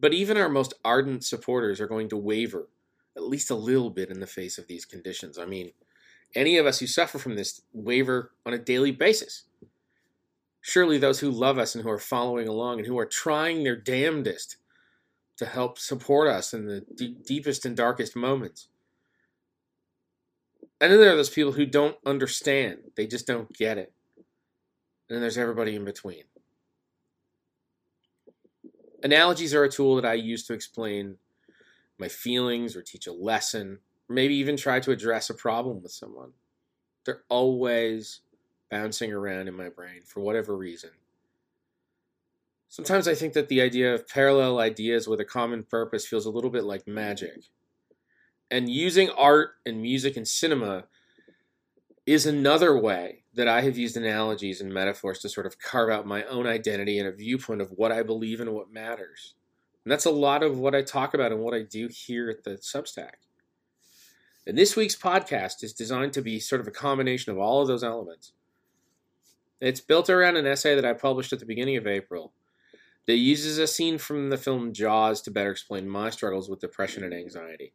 But 0.00 0.14
even 0.14 0.36
our 0.36 0.48
most 0.48 0.74
ardent 0.84 1.24
supporters 1.24 1.80
are 1.80 1.88
going 1.88 2.08
to 2.10 2.16
waver 2.16 2.68
at 3.16 3.24
least 3.24 3.50
a 3.50 3.54
little 3.54 3.90
bit 3.90 4.10
in 4.10 4.20
the 4.20 4.26
face 4.26 4.58
of 4.58 4.68
these 4.68 4.84
conditions. 4.84 5.38
I 5.38 5.44
mean, 5.44 5.72
any 6.34 6.56
of 6.56 6.66
us 6.66 6.78
who 6.78 6.86
suffer 6.86 7.18
from 7.18 7.34
this 7.34 7.62
waver 7.72 8.30
on 8.46 8.54
a 8.54 8.58
daily 8.58 8.92
basis. 8.92 9.44
Surely 10.60 10.98
those 10.98 11.20
who 11.20 11.30
love 11.30 11.58
us 11.58 11.74
and 11.74 11.82
who 11.82 11.90
are 11.90 11.98
following 11.98 12.46
along 12.46 12.78
and 12.78 12.86
who 12.86 12.98
are 12.98 13.06
trying 13.06 13.64
their 13.64 13.76
damnedest 13.76 14.56
to 15.36 15.46
help 15.46 15.78
support 15.78 16.28
us 16.28 16.52
in 16.52 16.66
the 16.66 16.84
d- 16.94 17.16
deepest 17.26 17.64
and 17.64 17.76
darkest 17.76 18.14
moments. 18.14 18.68
And 20.80 20.92
then 20.92 21.00
there 21.00 21.12
are 21.12 21.16
those 21.16 21.30
people 21.30 21.52
who 21.52 21.66
don't 21.66 21.96
understand, 22.06 22.78
they 22.96 23.06
just 23.06 23.26
don't 23.26 23.52
get 23.52 23.78
it. 23.78 23.92
And 25.08 25.16
then 25.16 25.20
there's 25.20 25.38
everybody 25.38 25.74
in 25.74 25.84
between. 25.84 26.24
Analogies 29.02 29.54
are 29.54 29.64
a 29.64 29.70
tool 29.70 29.96
that 29.96 30.04
I 30.04 30.14
use 30.14 30.44
to 30.46 30.54
explain 30.54 31.16
my 31.98 32.08
feelings 32.08 32.76
or 32.76 32.82
teach 32.82 33.06
a 33.06 33.12
lesson, 33.12 33.78
or 34.08 34.14
maybe 34.14 34.34
even 34.34 34.56
try 34.56 34.80
to 34.80 34.90
address 34.90 35.30
a 35.30 35.34
problem 35.34 35.82
with 35.82 35.92
someone. 35.92 36.32
They're 37.04 37.22
always 37.28 38.20
bouncing 38.70 39.12
around 39.12 39.48
in 39.48 39.54
my 39.54 39.68
brain 39.68 40.02
for 40.04 40.20
whatever 40.20 40.56
reason. 40.56 40.90
Sometimes 42.68 43.08
I 43.08 43.14
think 43.14 43.32
that 43.32 43.48
the 43.48 43.62
idea 43.62 43.94
of 43.94 44.06
parallel 44.06 44.58
ideas 44.58 45.08
with 45.08 45.20
a 45.20 45.24
common 45.24 45.64
purpose 45.64 46.06
feels 46.06 46.26
a 46.26 46.30
little 46.30 46.50
bit 46.50 46.64
like 46.64 46.86
magic. 46.86 47.44
And 48.50 48.68
using 48.68 49.10
art 49.10 49.52
and 49.64 49.80
music 49.80 50.16
and 50.16 50.28
cinema 50.28 50.84
is 52.08 52.24
another 52.24 52.74
way 52.74 53.22
that 53.34 53.48
I 53.48 53.60
have 53.60 53.76
used 53.76 53.94
analogies 53.94 54.62
and 54.62 54.72
metaphors 54.72 55.18
to 55.18 55.28
sort 55.28 55.44
of 55.44 55.58
carve 55.58 55.90
out 55.90 56.06
my 56.06 56.24
own 56.24 56.46
identity 56.46 56.98
and 56.98 57.06
a 57.06 57.12
viewpoint 57.12 57.60
of 57.60 57.68
what 57.72 57.92
I 57.92 58.02
believe 58.02 58.40
and 58.40 58.54
what 58.54 58.72
matters. 58.72 59.34
And 59.84 59.92
that's 59.92 60.06
a 60.06 60.10
lot 60.10 60.42
of 60.42 60.58
what 60.58 60.74
I 60.74 60.80
talk 60.80 61.12
about 61.12 61.32
and 61.32 61.42
what 61.42 61.52
I 61.52 61.60
do 61.60 61.86
here 61.88 62.30
at 62.30 62.44
the 62.44 62.52
Substack. 62.52 63.16
And 64.46 64.56
this 64.56 64.74
week's 64.74 64.96
podcast 64.96 65.62
is 65.62 65.74
designed 65.74 66.14
to 66.14 66.22
be 66.22 66.40
sort 66.40 66.62
of 66.62 66.66
a 66.66 66.70
combination 66.70 67.30
of 67.30 67.38
all 67.38 67.60
of 67.60 67.68
those 67.68 67.84
elements. 67.84 68.32
It's 69.60 69.82
built 69.82 70.08
around 70.08 70.38
an 70.38 70.46
essay 70.46 70.74
that 70.76 70.86
I 70.86 70.94
published 70.94 71.34
at 71.34 71.40
the 71.40 71.44
beginning 71.44 71.76
of 71.76 71.86
April 71.86 72.32
that 73.04 73.16
uses 73.16 73.58
a 73.58 73.66
scene 73.66 73.98
from 73.98 74.30
the 74.30 74.38
film 74.38 74.72
Jaws 74.72 75.20
to 75.22 75.30
better 75.30 75.50
explain 75.50 75.86
my 75.86 76.08
struggles 76.08 76.48
with 76.48 76.60
depression 76.60 77.04
and 77.04 77.12
anxiety. 77.12 77.74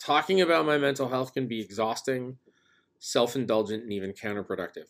Talking 0.00 0.40
about 0.40 0.66
my 0.66 0.78
mental 0.78 1.08
health 1.08 1.32
can 1.32 1.46
be 1.46 1.60
exhausting, 1.60 2.38
self 2.98 3.36
indulgent, 3.36 3.82
and 3.82 3.92
even 3.92 4.12
counterproductive. 4.12 4.86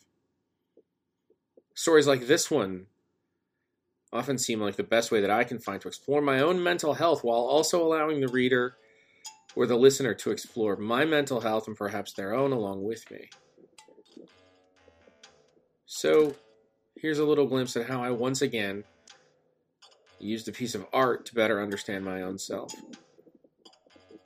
Stories 1.74 2.06
like 2.06 2.26
this 2.26 2.50
one 2.50 2.86
often 4.12 4.38
seem 4.38 4.60
like 4.60 4.76
the 4.76 4.82
best 4.82 5.10
way 5.10 5.20
that 5.20 5.30
I 5.30 5.44
can 5.44 5.58
find 5.58 5.80
to 5.82 5.88
explore 5.88 6.22
my 6.22 6.40
own 6.40 6.62
mental 6.62 6.94
health 6.94 7.22
while 7.22 7.40
also 7.40 7.84
allowing 7.84 8.20
the 8.20 8.28
reader 8.28 8.76
or 9.54 9.66
the 9.66 9.76
listener 9.76 10.14
to 10.14 10.30
explore 10.30 10.76
my 10.76 11.04
mental 11.04 11.40
health 11.40 11.66
and 11.66 11.76
perhaps 11.76 12.12
their 12.12 12.34
own 12.34 12.52
along 12.52 12.84
with 12.84 13.10
me. 13.10 13.28
So, 15.86 16.34
here's 16.96 17.18
a 17.18 17.24
little 17.24 17.46
glimpse 17.46 17.76
at 17.76 17.86
how 17.86 18.02
I 18.02 18.10
once 18.10 18.42
again 18.42 18.84
used 20.18 20.48
a 20.48 20.52
piece 20.52 20.74
of 20.74 20.86
art 20.92 21.26
to 21.26 21.34
better 21.34 21.62
understand 21.62 22.04
my 22.04 22.22
own 22.22 22.38
self. 22.38 22.72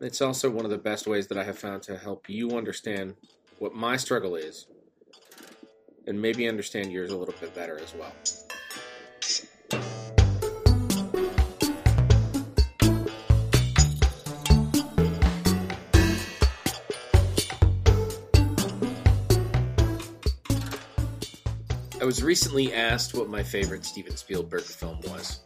It's 0.00 0.22
also 0.22 0.50
one 0.50 0.64
of 0.64 0.70
the 0.70 0.78
best 0.78 1.06
ways 1.06 1.26
that 1.28 1.38
I 1.38 1.44
have 1.44 1.58
found 1.58 1.82
to 1.84 1.98
help 1.98 2.28
you 2.28 2.56
understand 2.56 3.16
what 3.60 3.74
my 3.74 3.94
struggle 3.94 4.36
is 4.36 4.66
and 6.06 6.20
maybe 6.20 6.48
understand 6.48 6.90
yours 6.90 7.12
a 7.12 7.16
little 7.16 7.34
bit 7.38 7.54
better 7.54 7.78
as 7.78 7.94
well. 7.94 8.10
I 22.00 22.04
was 22.06 22.22
recently 22.22 22.72
asked 22.72 23.12
what 23.12 23.28
my 23.28 23.42
favorite 23.42 23.84
Steven 23.84 24.16
Spielberg 24.16 24.62
film 24.62 25.00
was. 25.02 25.40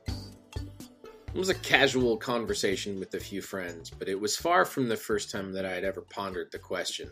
It 0.57 1.39
was 1.39 1.49
a 1.49 1.55
casual 1.55 2.17
conversation 2.17 3.01
with 3.01 3.13
a 3.15 3.19
few 3.19 3.43
friends, 3.43 3.91
but 3.91 4.09
it 4.09 4.21
was 4.21 4.37
far 4.37 4.65
from 4.65 4.89
the 4.89 4.97
first 4.97 5.33
time 5.33 5.53
that 5.55 5.67
I 5.67 5.73
had 5.73 5.83
ever 5.83 6.03
pondered 6.03 6.53
the 6.53 6.61
question. 6.61 7.11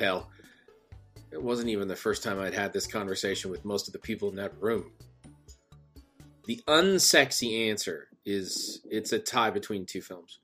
Hell, 0.00 0.30
it 1.30 1.42
wasn't 1.42 1.68
even 1.68 1.86
the 1.86 1.94
first 1.94 2.22
time 2.22 2.40
I'd 2.40 2.54
had 2.54 2.72
this 2.72 2.86
conversation 2.86 3.50
with 3.50 3.66
most 3.66 3.86
of 3.86 3.92
the 3.92 3.98
people 3.98 4.30
in 4.30 4.36
that 4.36 4.58
room. 4.58 4.92
The 6.46 6.62
unsexy 6.66 7.68
answer 7.68 8.08
is 8.24 8.80
it's 8.90 9.12
a 9.12 9.18
tie 9.18 9.50
between 9.50 9.84
two 9.84 10.00
films 10.00 10.40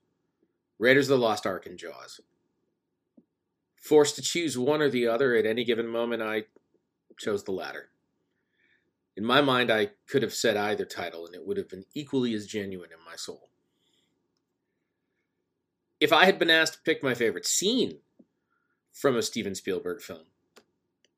Raiders 0.78 1.08
of 1.08 1.18
the 1.18 1.25
Lost 1.25 1.46
Ark 1.46 1.64
and 1.64 1.78
Jaws. 1.78 2.20
Forced 3.76 4.16
to 4.16 4.22
choose 4.22 4.58
one 4.58 4.82
or 4.82 4.90
the 4.90 5.08
other 5.08 5.34
at 5.34 5.46
any 5.46 5.64
given 5.64 5.88
moment, 5.88 6.22
I 6.22 6.44
chose 7.16 7.44
the 7.44 7.52
latter. 7.52 7.88
In 9.16 9.25
my 9.25 9.40
mind, 9.40 9.70
I 9.70 9.92
could 10.06 10.22
have 10.22 10.34
said 10.34 10.58
either 10.58 10.84
title, 10.84 11.25
and 11.25 11.34
it 11.34 11.46
would 11.46 11.56
have 11.56 11.70
been 11.70 11.86
equally 11.94 12.34
as 12.34 12.46
genuine 12.46 12.90
in 12.92 13.02
my 13.10 13.16
soul. 13.16 13.48
If 15.98 16.12
I 16.12 16.26
had 16.26 16.38
been 16.38 16.50
asked 16.50 16.75
to 16.75 16.80
pick 16.80 17.02
my 17.02 17.14
favorite 17.14 17.46
scene 17.46 18.00
from 18.97 19.15
a 19.15 19.23
Steven 19.23 19.55
Spielberg 19.55 20.00
film, 20.00 20.25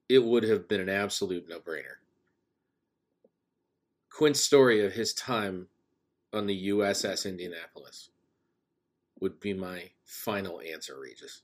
it 0.08 0.24
would 0.24 0.42
have 0.42 0.66
been 0.66 0.80
an 0.80 0.88
absolute 0.88 1.48
no 1.48 1.60
brainer. 1.60 1.98
Quint's 4.10 4.40
story 4.40 4.84
of 4.84 4.94
his 4.94 5.14
time 5.14 5.68
on 6.32 6.48
the 6.48 6.70
USS 6.70 7.24
Indianapolis 7.24 8.10
would 9.20 9.38
be 9.38 9.54
my 9.54 9.90
final 10.04 10.60
answer, 10.60 10.98
Regis. 10.98 11.42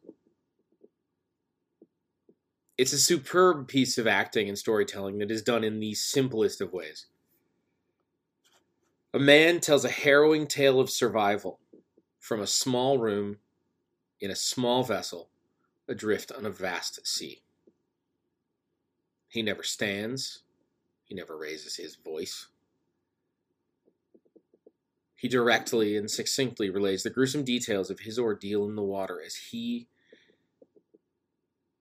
It's 2.76 2.92
a 2.92 2.98
superb 2.98 3.68
piece 3.68 3.96
of 3.96 4.08
acting 4.08 4.48
and 4.48 4.58
storytelling 4.58 5.18
that 5.18 5.30
is 5.30 5.42
done 5.42 5.62
in 5.62 5.78
the 5.78 5.94
simplest 5.94 6.60
of 6.60 6.72
ways. 6.72 7.06
A 9.12 9.20
man 9.20 9.60
tells 9.60 9.84
a 9.84 9.88
harrowing 9.88 10.48
tale 10.48 10.80
of 10.80 10.90
survival 10.90 11.60
from 12.18 12.40
a 12.40 12.46
small 12.48 12.98
room 12.98 13.36
in 14.20 14.32
a 14.32 14.36
small 14.36 14.82
vessel 14.82 15.28
adrift 15.88 16.32
on 16.32 16.46
a 16.46 16.50
vast 16.50 17.06
sea. 17.06 17.42
He 19.28 19.42
never 19.42 19.62
stands, 19.62 20.42
he 21.04 21.14
never 21.14 21.36
raises 21.36 21.76
his 21.76 21.96
voice. 21.96 22.48
He 25.16 25.28
directly 25.28 25.96
and 25.96 26.10
succinctly 26.10 26.70
relays 26.70 27.02
the 27.02 27.10
gruesome 27.10 27.44
details 27.44 27.90
of 27.90 28.00
his 28.00 28.18
ordeal 28.18 28.68
in 28.68 28.76
the 28.76 28.82
water 28.82 29.22
as 29.24 29.36
he 29.36 29.88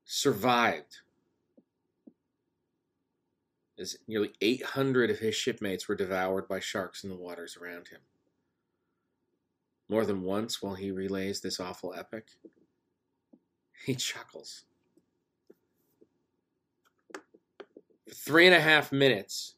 survived 0.05 0.99
as 3.77 3.97
nearly 4.07 4.31
800 4.41 5.09
of 5.09 5.19
his 5.19 5.35
shipmates 5.35 5.87
were 5.87 5.95
devoured 5.95 6.47
by 6.47 6.59
sharks 6.59 7.03
in 7.03 7.09
the 7.09 7.15
waters 7.15 7.57
around 7.57 7.89
him. 7.89 8.01
More 9.89 10.05
than 10.05 10.21
once, 10.21 10.61
while 10.61 10.75
he 10.75 10.91
relays 10.91 11.41
this 11.41 11.59
awful 11.59 11.93
epic, 11.93 12.27
he 13.85 13.95
chuckles. 13.95 14.63
For 18.07 18.13
three 18.13 18.45
and 18.45 18.55
a 18.55 18.61
half 18.61 18.91
minutes, 18.91 19.55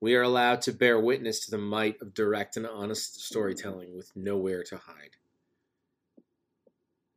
we 0.00 0.14
are 0.14 0.22
allowed 0.22 0.62
to 0.62 0.72
bear 0.72 1.00
witness 1.00 1.44
to 1.44 1.50
the 1.50 1.58
might 1.58 2.00
of 2.00 2.14
direct 2.14 2.56
and 2.56 2.66
honest 2.66 3.24
storytelling 3.24 3.96
with 3.96 4.14
nowhere 4.14 4.62
to 4.64 4.76
hide. 4.76 5.16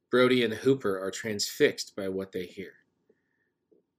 Brody 0.10 0.44
and 0.44 0.54
Hooper 0.54 1.00
are 1.00 1.12
transfixed 1.12 1.96
by 1.96 2.08
what 2.10 2.32
they 2.32 2.46
hear. 2.46 2.74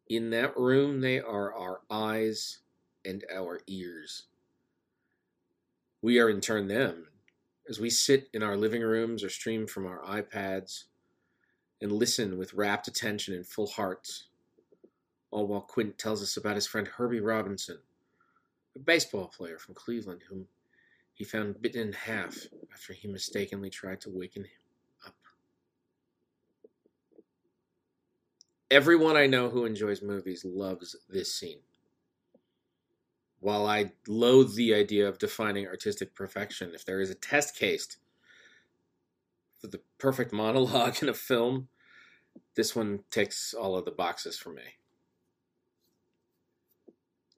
In 0.09 0.31
that 0.31 0.57
room, 0.57 1.01
they 1.01 1.21
are 1.21 1.55
our 1.55 1.83
eyes 1.89 2.59
and 3.05 3.25
our 3.33 3.61
ears. 3.69 4.25
We 6.03 6.19
are 6.19 6.29
in 6.29 6.41
turn 6.41 6.67
them 6.67 7.07
as 7.69 7.79
we 7.79 7.91
sit 7.91 8.29
in 8.33 8.43
our 8.43 8.57
living 8.57 8.83
rooms 8.83 9.23
or 9.23 9.31
stream 9.31 9.67
from 9.67 9.87
our 9.87 10.01
iPads 10.01 10.85
and 11.81 11.93
listen 11.93 12.39
with 12.39 12.55
rapt 12.55 12.89
attention 12.89 13.35
and 13.35 13.47
full 13.47 13.67
hearts, 13.67 14.29
all 15.31 15.47
while 15.47 15.61
Quint 15.61 15.99
tells 15.99 16.23
us 16.23 16.37
about 16.37 16.57
his 16.57 16.67
friend 16.67 16.87
Herbie 16.87 17.21
Robinson, 17.21 17.79
a 18.77 18.79
baseball 18.79 19.29
player 19.29 19.59
from 19.59 19.75
Cleveland 19.75 20.23
whom 20.29 20.47
he 21.15 21.25
found 21.25 21.61
bitten 21.61 21.89
in 21.89 21.93
half 21.93 22.47
after 22.73 22.93
he 22.93 23.09
mistakenly 23.09 23.71
tried 23.71 24.01
to 24.03 24.11
waken 24.11 24.45
him 24.45 24.51
up. 25.07 25.15
Everyone 28.71 29.17
I 29.17 29.27
know 29.27 29.51
who 29.51 29.65
enjoys 29.65 30.03
movies 30.03 30.45
loves 30.45 30.97
this 31.09 31.35
scene. 31.35 31.61
While 33.41 33.67
I 33.67 33.93
loathe 34.07 34.55
the 34.55 34.75
idea 34.75 35.09
of 35.09 35.19
defining 35.19 35.67
artistic 35.67 36.15
perfection, 36.15 36.73
if 36.75 36.85
there 36.85 37.01
is 37.01 37.11
a 37.11 37.15
test 37.15 37.57
case 37.57 37.97
the 39.69 39.81
perfect 39.99 40.33
monologue 40.35 41.03
in 41.03 41.09
a 41.09 41.15
film, 41.15 41.69
this 42.57 42.75
one 42.75 43.01
ticks 43.11 43.55
all 43.55 43.77
of 43.77 43.85
the 43.85 43.91
boxes 43.91 44.39
for 44.39 44.51
me. 44.51 44.63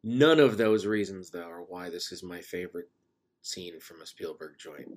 None 0.04 0.40
of 0.40 0.56
those 0.56 0.84
reasons, 0.84 1.30
though, 1.30 1.48
are 1.48 1.62
why 1.62 1.88
this 1.88 2.10
is 2.10 2.22
my 2.22 2.40
favorite 2.40 2.90
scene 3.40 3.78
from 3.80 4.00
a 4.02 4.06
Spielberg 4.06 4.54
joint. 4.58 4.88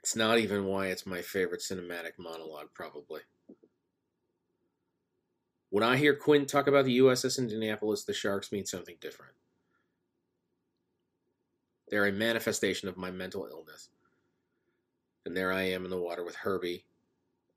It's 0.00 0.16
not 0.16 0.38
even 0.38 0.64
why 0.64 0.86
it's 0.86 1.06
my 1.06 1.22
favorite 1.22 1.60
cinematic 1.60 2.12
monologue, 2.18 2.68
probably. 2.74 3.20
When 5.70 5.84
I 5.84 5.96
hear 5.96 6.16
Quint 6.16 6.48
talk 6.48 6.66
about 6.66 6.84
the 6.84 6.98
USS 6.98 7.38
Indianapolis, 7.38 8.04
the 8.04 8.12
Sharks 8.12 8.50
mean 8.50 8.66
something 8.66 8.96
different. 9.00 9.34
They're 11.88 12.06
a 12.06 12.12
manifestation 12.12 12.88
of 12.88 12.96
my 12.96 13.10
mental 13.10 13.46
illness. 13.50 13.88
And 15.26 15.36
there 15.36 15.52
I 15.52 15.62
am 15.62 15.84
in 15.84 15.90
the 15.90 15.98
water 15.98 16.24
with 16.24 16.34
Herbie 16.34 16.84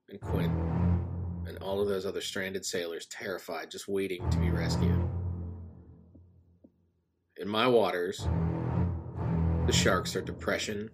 and 0.09 0.19
Quint 0.19 0.51
and 1.47 1.57
all 1.59 1.81
of 1.81 1.87
those 1.87 2.05
other 2.05 2.21
stranded 2.21 2.65
sailors, 2.65 3.05
terrified, 3.07 3.71
just 3.71 3.87
waiting 3.87 4.29
to 4.29 4.37
be 4.37 4.49
rescued. 4.49 5.07
In 7.37 7.47
my 7.47 7.67
waters, 7.67 8.27
the 9.65 9.73
sharks 9.73 10.15
are 10.15 10.21
depression, 10.21 10.89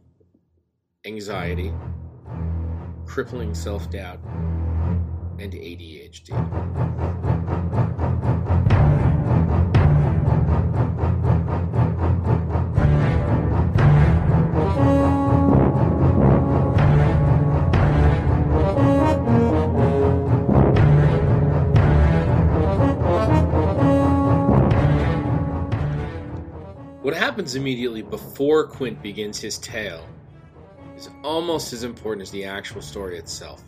anxiety, 1.05 1.73
crippling 3.05 3.53
self 3.53 3.89
doubt, 3.89 4.19
and 5.39 5.53
ADHD. 5.53 7.38
Happens 27.39 27.55
immediately 27.55 28.01
before 28.01 28.67
Quint 28.67 29.01
begins 29.01 29.39
his 29.39 29.60
tale 29.60 30.05
is 30.98 31.08
almost 31.24 31.72
as 31.72 31.86
important 31.86 32.22
as 32.22 32.31
the 32.31 32.43
actual 32.43 32.81
story 32.81 33.17
itself. 33.17 33.63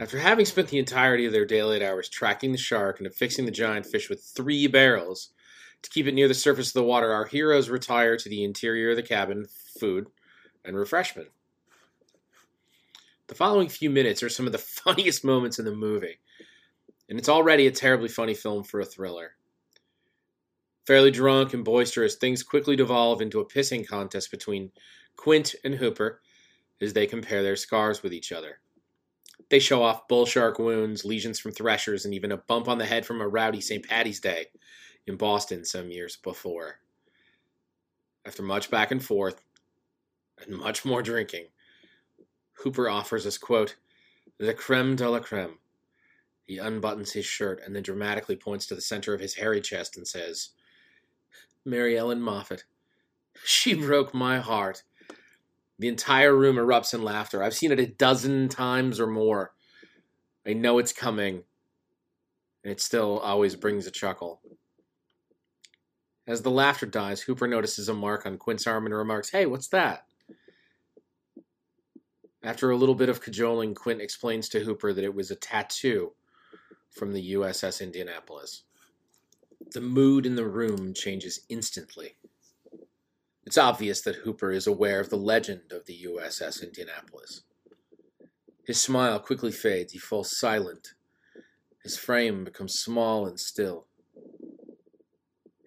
After 0.00 0.18
having 0.18 0.44
spent 0.44 0.66
the 0.66 0.80
entirety 0.80 1.26
of 1.26 1.32
their 1.32 1.46
daylight 1.46 1.80
hours 1.80 2.08
tracking 2.08 2.50
the 2.50 2.58
shark 2.58 2.98
and 2.98 3.06
affixing 3.06 3.44
the 3.44 3.52
giant 3.52 3.86
fish 3.86 4.10
with 4.10 4.20
three 4.20 4.66
barrels 4.66 5.28
to 5.82 5.90
keep 5.90 6.08
it 6.08 6.14
near 6.14 6.26
the 6.26 6.34
surface 6.34 6.70
of 6.70 6.72
the 6.72 6.82
water, 6.82 7.12
our 7.12 7.26
heroes 7.26 7.70
retire 7.70 8.16
to 8.16 8.28
the 8.28 8.42
interior 8.42 8.90
of 8.90 8.96
the 8.96 9.02
cabin, 9.04 9.44
for 9.44 9.78
food, 9.78 10.06
and 10.64 10.76
refreshment. 10.76 11.28
The 13.28 13.36
following 13.36 13.68
few 13.68 13.90
minutes 13.90 14.24
are 14.24 14.28
some 14.28 14.46
of 14.46 14.52
the 14.52 14.58
funniest 14.84 15.24
moments 15.24 15.60
in 15.60 15.64
the 15.64 15.72
movie, 15.72 16.18
and 17.08 17.16
it's 17.16 17.28
already 17.28 17.68
a 17.68 17.70
terribly 17.70 18.08
funny 18.08 18.34
film 18.34 18.64
for 18.64 18.80
a 18.80 18.84
thriller. 18.84 19.36
Fairly 20.86 21.10
drunk 21.10 21.54
and 21.54 21.64
boisterous, 21.64 22.16
things 22.16 22.42
quickly 22.42 22.74
devolve 22.74 23.22
into 23.22 23.40
a 23.40 23.48
pissing 23.48 23.86
contest 23.86 24.30
between 24.30 24.72
Quint 25.16 25.54
and 25.64 25.74
Hooper 25.76 26.20
as 26.80 26.92
they 26.92 27.06
compare 27.06 27.42
their 27.42 27.56
scars 27.56 28.02
with 28.02 28.12
each 28.12 28.32
other. 28.32 28.58
They 29.48 29.60
show 29.60 29.82
off 29.82 30.08
bull 30.08 30.26
shark 30.26 30.58
wounds, 30.58 31.04
lesions 31.04 31.38
from 31.38 31.52
threshers, 31.52 32.04
and 32.04 32.14
even 32.14 32.32
a 32.32 32.38
bump 32.38 32.68
on 32.68 32.78
the 32.78 32.86
head 32.86 33.06
from 33.06 33.20
a 33.20 33.28
rowdy 33.28 33.60
St. 33.60 33.86
Patty's 33.86 34.18
Day 34.18 34.46
in 35.06 35.16
Boston 35.16 35.64
some 35.64 35.90
years 35.90 36.16
before. 36.16 36.80
After 38.24 38.42
much 38.42 38.70
back 38.70 38.90
and 38.90 39.04
forth, 39.04 39.42
and 40.44 40.56
much 40.56 40.84
more 40.84 41.02
drinking, 41.02 41.46
Hooper 42.54 42.88
offers 42.88 43.26
us, 43.26 43.38
quote, 43.38 43.76
the 44.38 44.54
creme 44.54 44.96
de 44.96 45.08
la 45.08 45.20
creme. 45.20 45.58
He 46.44 46.58
unbuttons 46.58 47.12
his 47.12 47.26
shirt 47.26 47.60
and 47.64 47.74
then 47.74 47.82
dramatically 47.82 48.36
points 48.36 48.66
to 48.66 48.74
the 48.74 48.80
center 48.80 49.14
of 49.14 49.20
his 49.20 49.34
hairy 49.34 49.60
chest 49.60 49.96
and 49.96 50.06
says, 50.06 50.50
Mary 51.64 51.96
Ellen 51.96 52.20
Moffit. 52.20 52.62
She 53.44 53.72
broke 53.74 54.12
my 54.12 54.40
heart. 54.40 54.82
The 55.78 55.88
entire 55.88 56.36
room 56.36 56.56
erupts 56.56 56.92
in 56.92 57.02
laughter. 57.02 57.42
I've 57.42 57.54
seen 57.54 57.72
it 57.72 57.80
a 57.80 57.86
dozen 57.86 58.48
times 58.50 59.00
or 59.00 59.06
more. 59.06 59.54
I 60.46 60.52
know 60.52 60.78
it's 60.78 60.92
coming, 60.92 61.44
and 62.62 62.70
it 62.70 62.80
still 62.80 63.18
always 63.18 63.56
brings 63.56 63.86
a 63.86 63.90
chuckle. 63.90 64.42
As 66.26 66.42
the 66.42 66.50
laughter 66.50 66.86
dies, 66.86 67.22
Hooper 67.22 67.48
notices 67.48 67.88
a 67.88 67.94
mark 67.94 68.26
on 68.26 68.38
Quint's 68.38 68.66
arm 68.66 68.86
and 68.86 68.94
remarks, 68.94 69.30
Hey, 69.30 69.46
what's 69.46 69.68
that? 69.68 70.04
After 72.44 72.70
a 72.70 72.76
little 72.76 72.94
bit 72.94 73.08
of 73.08 73.20
cajoling, 73.20 73.74
Quint 73.74 74.00
explains 74.00 74.48
to 74.50 74.60
Hooper 74.60 74.92
that 74.92 75.04
it 75.04 75.14
was 75.14 75.30
a 75.30 75.36
tattoo 75.36 76.12
from 76.90 77.12
the 77.12 77.34
USS 77.34 77.80
Indianapolis. 77.80 78.64
The 79.72 79.80
mood 79.80 80.26
in 80.26 80.36
the 80.36 80.46
room 80.46 80.92
changes 80.92 81.40
instantly. 81.48 82.16
It's 83.46 83.56
obvious 83.56 84.02
that 84.02 84.16
Hooper 84.16 84.52
is 84.52 84.66
aware 84.66 85.00
of 85.00 85.08
the 85.08 85.16
legend 85.16 85.72
of 85.72 85.86
the 85.86 86.06
USS 86.06 86.62
Indianapolis. 86.62 87.42
His 88.66 88.80
smile 88.80 89.18
quickly 89.18 89.50
fades. 89.50 89.94
He 89.94 89.98
falls 89.98 90.38
silent. 90.38 90.94
His 91.82 91.96
frame 91.96 92.44
becomes 92.44 92.78
small 92.78 93.26
and 93.26 93.40
still. 93.40 93.86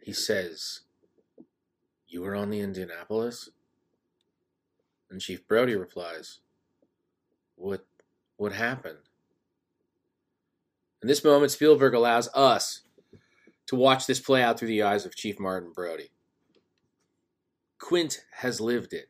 He 0.04 0.14
says, 0.14 0.82
You 2.08 2.22
were 2.22 2.36
on 2.36 2.52
the 2.52 2.60
Indianapolis? 2.60 3.50
And 5.10 5.20
Chief 5.20 5.48
Brody 5.48 5.76
replies, 5.76 6.40
What 7.56 7.86
what 8.38 8.54
happened? 8.54 9.00
In 11.02 11.08
this 11.08 11.24
moment, 11.24 11.52
Spielberg 11.52 11.94
allows 11.94 12.30
us 12.34 12.82
to 13.68 13.76
watch 13.76 14.06
this 14.06 14.20
play 14.20 14.44
out 14.44 14.60
through 14.60 14.68
the 14.68 14.84
eyes 14.84 15.06
of 15.06 15.16
Chief 15.16 15.40
Martin 15.40 15.72
Brody. 15.74 16.10
Quint 17.80 18.26
has 18.38 18.62
lived 18.62 18.94
it. 18.94 19.10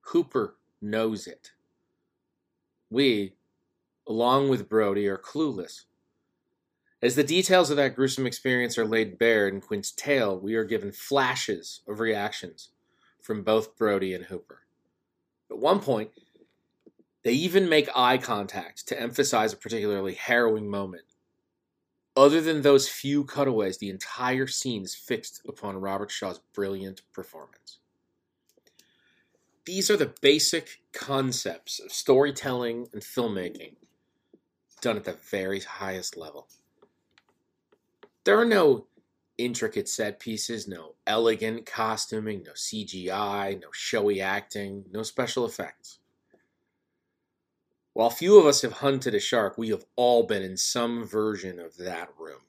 Hooper 0.00 0.56
knows 0.80 1.26
it. 1.26 1.52
We, 2.90 3.34
along 4.06 4.48
with 4.48 4.68
Brody, 4.68 5.06
are 5.06 5.18
clueless. 5.18 5.84
As 7.00 7.14
the 7.14 7.22
details 7.22 7.70
of 7.70 7.76
that 7.76 7.94
gruesome 7.94 8.26
experience 8.26 8.76
are 8.76 8.86
laid 8.86 9.18
bare 9.18 9.46
in 9.46 9.60
Quint's 9.60 9.92
tale, 9.92 10.38
we 10.38 10.54
are 10.54 10.64
given 10.64 10.90
flashes 10.90 11.82
of 11.86 12.00
reactions 12.00 12.70
from 13.20 13.42
both 13.42 13.76
Brody 13.76 14.14
and 14.14 14.24
Hooper. 14.24 14.62
At 15.50 15.58
one 15.58 15.80
point, 15.80 16.10
they 17.22 17.32
even 17.32 17.68
make 17.68 17.88
eye 17.94 18.18
contact 18.18 18.88
to 18.88 19.00
emphasize 19.00 19.52
a 19.52 19.56
particularly 19.56 20.14
harrowing 20.14 20.68
moment. 20.68 21.04
Other 22.18 22.40
than 22.40 22.62
those 22.62 22.88
few 22.88 23.22
cutaways, 23.22 23.78
the 23.78 23.90
entire 23.90 24.48
scene 24.48 24.82
is 24.82 24.92
fixed 24.92 25.40
upon 25.46 25.80
Robert 25.80 26.10
Shaw's 26.10 26.40
brilliant 26.52 27.02
performance. 27.12 27.78
These 29.64 29.88
are 29.88 29.96
the 29.96 30.12
basic 30.20 30.80
concepts 30.92 31.78
of 31.78 31.92
storytelling 31.92 32.88
and 32.92 33.02
filmmaking 33.02 33.76
done 34.80 34.96
at 34.96 35.04
the 35.04 35.12
very 35.30 35.60
highest 35.60 36.16
level. 36.16 36.48
There 38.24 38.36
are 38.36 38.44
no 38.44 38.86
intricate 39.36 39.88
set 39.88 40.18
pieces, 40.18 40.66
no 40.66 40.94
elegant 41.06 41.66
costuming, 41.66 42.42
no 42.42 42.52
CGI, 42.54 43.60
no 43.60 43.68
showy 43.70 44.20
acting, 44.20 44.86
no 44.90 45.04
special 45.04 45.46
effects. 45.46 46.00
While 47.98 48.10
few 48.10 48.38
of 48.38 48.46
us 48.46 48.62
have 48.62 48.74
hunted 48.74 49.16
a 49.16 49.18
shark, 49.18 49.58
we 49.58 49.70
have 49.70 49.84
all 49.96 50.22
been 50.22 50.44
in 50.44 50.56
some 50.56 51.04
version 51.04 51.58
of 51.58 51.76
that 51.78 52.08
room. 52.16 52.42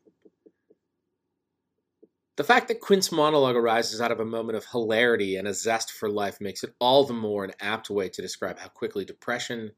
The 2.36 2.44
fact 2.44 2.68
that 2.68 2.80
Quint's 2.80 3.12
monologue 3.12 3.56
arises 3.56 4.00
out 4.00 4.12
of 4.12 4.20
a 4.20 4.26
moment 4.26 4.60
of 4.60 4.66
hilarity 4.66 5.38
and 5.38 5.48
a 5.48 5.54
zest 5.56 5.92
for 5.92 6.08
life 6.08 6.40
makes 6.40 6.64
it 6.64 6.76
all 6.78 7.04
the 7.04 7.16
more 7.16 7.44
an 7.44 7.54
apt 7.60 7.90
way 7.90 8.10
to 8.10 8.22
describe 8.22 8.60
how 8.60 8.68
quickly 8.68 9.06
depression, 9.06 9.72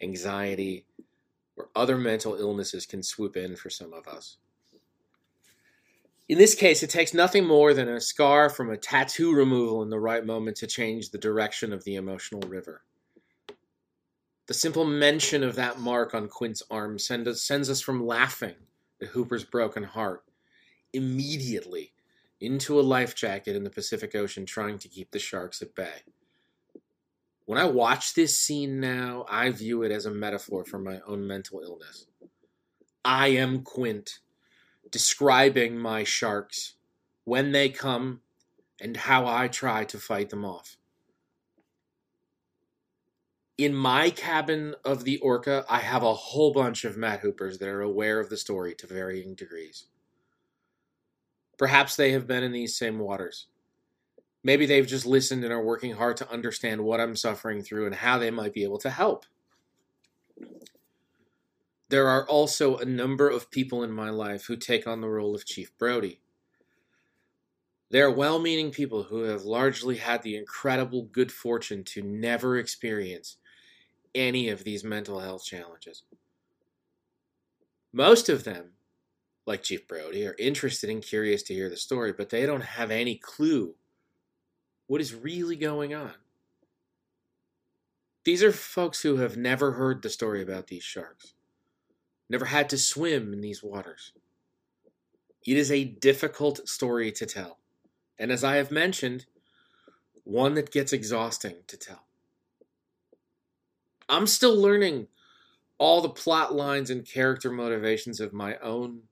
anxiety, 0.00 0.86
or 1.58 1.68
other 1.76 1.98
mental 1.98 2.34
illnesses 2.34 2.86
can 2.86 3.02
swoop 3.02 3.36
in 3.36 3.56
for 3.56 3.68
some 3.68 3.92
of 3.92 4.08
us. 4.08 4.38
In 6.30 6.38
this 6.38 6.54
case, 6.54 6.82
it 6.82 6.88
takes 6.88 7.12
nothing 7.12 7.46
more 7.46 7.74
than 7.74 7.90
a 7.90 8.00
scar 8.00 8.48
from 8.48 8.70
a 8.70 8.78
tattoo 8.78 9.34
removal 9.34 9.82
in 9.82 9.90
the 9.90 10.00
right 10.00 10.24
moment 10.24 10.56
to 10.56 10.66
change 10.66 11.10
the 11.10 11.18
direction 11.18 11.70
of 11.70 11.84
the 11.84 11.96
emotional 11.96 12.48
river. 12.48 12.80
The 14.46 14.54
simple 14.54 14.84
mention 14.84 15.42
of 15.42 15.54
that 15.56 15.78
mark 15.78 16.14
on 16.14 16.28
Quint's 16.28 16.62
arm 16.70 16.98
send 16.98 17.26
us, 17.26 17.40
sends 17.40 17.70
us 17.70 17.80
from 17.80 18.06
laughing 18.06 18.56
at 19.00 19.08
Hooper's 19.08 19.44
broken 19.44 19.84
heart 19.84 20.24
immediately 20.92 21.92
into 22.40 22.78
a 22.78 22.82
life 22.82 23.14
jacket 23.14 23.56
in 23.56 23.64
the 23.64 23.70
Pacific 23.70 24.14
Ocean 24.14 24.44
trying 24.44 24.78
to 24.78 24.88
keep 24.88 25.10
the 25.10 25.18
sharks 25.18 25.62
at 25.62 25.74
bay. 25.74 26.02
When 27.46 27.58
I 27.58 27.64
watch 27.64 28.14
this 28.14 28.38
scene 28.38 28.80
now, 28.80 29.24
I 29.28 29.50
view 29.50 29.82
it 29.82 29.90
as 29.90 30.06
a 30.06 30.10
metaphor 30.10 30.64
for 30.64 30.78
my 30.78 31.00
own 31.06 31.26
mental 31.26 31.60
illness. 31.60 32.06
I 33.04 33.28
am 33.28 33.62
Quint, 33.62 34.18
describing 34.90 35.78
my 35.78 36.04
sharks, 36.04 36.74
when 37.24 37.52
they 37.52 37.70
come, 37.70 38.20
and 38.80 38.96
how 38.96 39.26
I 39.26 39.48
try 39.48 39.84
to 39.84 39.98
fight 39.98 40.30
them 40.30 40.44
off 40.44 40.76
in 43.56 43.74
my 43.74 44.10
cabin 44.10 44.74
of 44.84 45.04
the 45.04 45.18
Orca, 45.18 45.64
I 45.68 45.78
have 45.78 46.02
a 46.02 46.14
whole 46.14 46.52
bunch 46.52 46.84
of 46.84 46.96
Matt 46.96 47.20
Hoopers 47.20 47.58
that 47.58 47.68
are 47.68 47.82
aware 47.82 48.18
of 48.18 48.28
the 48.28 48.36
story 48.36 48.74
to 48.76 48.86
varying 48.86 49.34
degrees. 49.34 49.86
Perhaps 51.56 51.94
they 51.94 52.12
have 52.12 52.26
been 52.26 52.42
in 52.42 52.52
these 52.52 52.76
same 52.76 52.98
waters. 52.98 53.46
Maybe 54.42 54.66
they've 54.66 54.86
just 54.86 55.06
listened 55.06 55.44
and 55.44 55.52
are 55.52 55.62
working 55.62 55.94
hard 55.94 56.16
to 56.18 56.30
understand 56.30 56.80
what 56.80 57.00
I'm 57.00 57.16
suffering 57.16 57.62
through 57.62 57.86
and 57.86 57.94
how 57.94 58.18
they 58.18 58.30
might 58.30 58.52
be 58.52 58.64
able 58.64 58.78
to 58.78 58.90
help. 58.90 59.24
There 61.90 62.08
are 62.08 62.28
also 62.28 62.76
a 62.76 62.84
number 62.84 63.28
of 63.28 63.50
people 63.50 63.84
in 63.84 63.92
my 63.92 64.10
life 64.10 64.46
who 64.46 64.56
take 64.56 64.86
on 64.86 65.00
the 65.00 65.08
role 65.08 65.34
of 65.34 65.46
Chief 65.46 65.76
Brody. 65.78 66.20
They 67.90 68.00
are 68.00 68.10
well 68.10 68.40
meaning 68.40 68.72
people 68.72 69.04
who 69.04 69.22
have 69.22 69.44
largely 69.44 69.96
had 69.96 70.22
the 70.22 70.36
incredible 70.36 71.02
good 71.04 71.30
fortune 71.30 71.84
to 71.84 72.02
never 72.02 72.58
experience 72.58 73.36
any 74.14 74.48
of 74.48 74.64
these 74.64 74.84
mental 74.84 75.20
health 75.20 75.44
challenges. 75.44 76.04
Most 77.92 78.28
of 78.28 78.44
them, 78.44 78.72
like 79.46 79.62
Chief 79.62 79.86
Brody, 79.86 80.26
are 80.26 80.36
interested 80.38 80.90
and 80.90 81.02
curious 81.02 81.42
to 81.44 81.54
hear 81.54 81.70
the 81.70 81.76
story, 81.76 82.12
but 82.12 82.30
they 82.30 82.46
don't 82.46 82.62
have 82.62 82.90
any 82.90 83.16
clue 83.16 83.74
what 84.86 85.00
is 85.00 85.14
really 85.14 85.56
going 85.56 85.94
on. 85.94 86.12
These 88.24 88.42
are 88.42 88.52
folks 88.52 89.02
who 89.02 89.16
have 89.18 89.36
never 89.36 89.72
heard 89.72 90.02
the 90.02 90.10
story 90.10 90.42
about 90.42 90.68
these 90.68 90.82
sharks, 90.82 91.34
never 92.28 92.46
had 92.46 92.68
to 92.70 92.78
swim 92.78 93.32
in 93.32 93.42
these 93.42 93.62
waters. 93.62 94.12
It 95.46 95.58
is 95.58 95.70
a 95.70 95.84
difficult 95.84 96.66
story 96.66 97.12
to 97.12 97.26
tell, 97.26 97.58
and 98.18 98.32
as 98.32 98.42
I 98.42 98.56
have 98.56 98.70
mentioned, 98.70 99.26
one 100.24 100.54
that 100.54 100.72
gets 100.72 100.92
exhausting 100.92 101.56
to 101.66 101.76
tell. 101.76 102.06
I'm 104.08 104.26
still 104.26 104.56
learning 104.56 105.08
all 105.78 106.00
the 106.00 106.08
plot 106.08 106.54
lines 106.54 106.90
and 106.90 107.06
character 107.06 107.50
motivations 107.50 108.20
of 108.20 108.32
my 108.32 108.56
own 108.58 109.02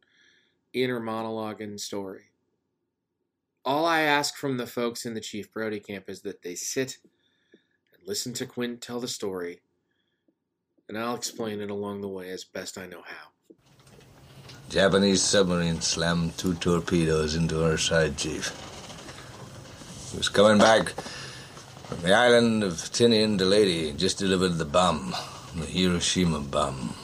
inner 0.72 1.00
monologue 1.00 1.60
and 1.60 1.80
story. 1.80 2.24
All 3.64 3.86
I 3.86 4.00
ask 4.00 4.36
from 4.36 4.56
the 4.56 4.66
folks 4.66 5.06
in 5.06 5.14
the 5.14 5.20
Chief 5.20 5.52
Brody 5.52 5.80
camp 5.80 6.08
is 6.08 6.22
that 6.22 6.42
they 6.42 6.54
sit 6.54 6.98
and 7.92 8.06
listen 8.06 8.32
to 8.34 8.46
Quint 8.46 8.80
tell 8.80 9.00
the 9.00 9.08
story, 9.08 9.60
and 10.88 10.98
I'll 10.98 11.14
explain 11.14 11.60
it 11.60 11.70
along 11.70 12.00
the 12.00 12.08
way 12.08 12.30
as 12.30 12.44
best 12.44 12.76
I 12.76 12.86
know 12.86 13.02
how. 13.04 13.54
Japanese 14.68 15.22
submarine 15.22 15.80
slammed 15.80 16.36
two 16.38 16.54
torpedoes 16.54 17.34
into 17.36 17.64
our 17.64 17.76
side, 17.76 18.16
Chief. 18.16 18.50
He 20.10 20.16
was 20.16 20.28
coming 20.28 20.58
back 20.58 20.94
from 21.92 22.08
the 22.08 22.14
island 22.14 22.64
of 22.64 22.72
Tinian 22.72 23.36
to 23.36 23.44
Leyte, 23.44 23.98
just 23.98 24.16
delivered 24.16 24.56
the 24.56 24.64
bomb, 24.64 25.14
the 25.54 25.66
Hiroshima 25.66 26.40
bomb. 26.40 26.94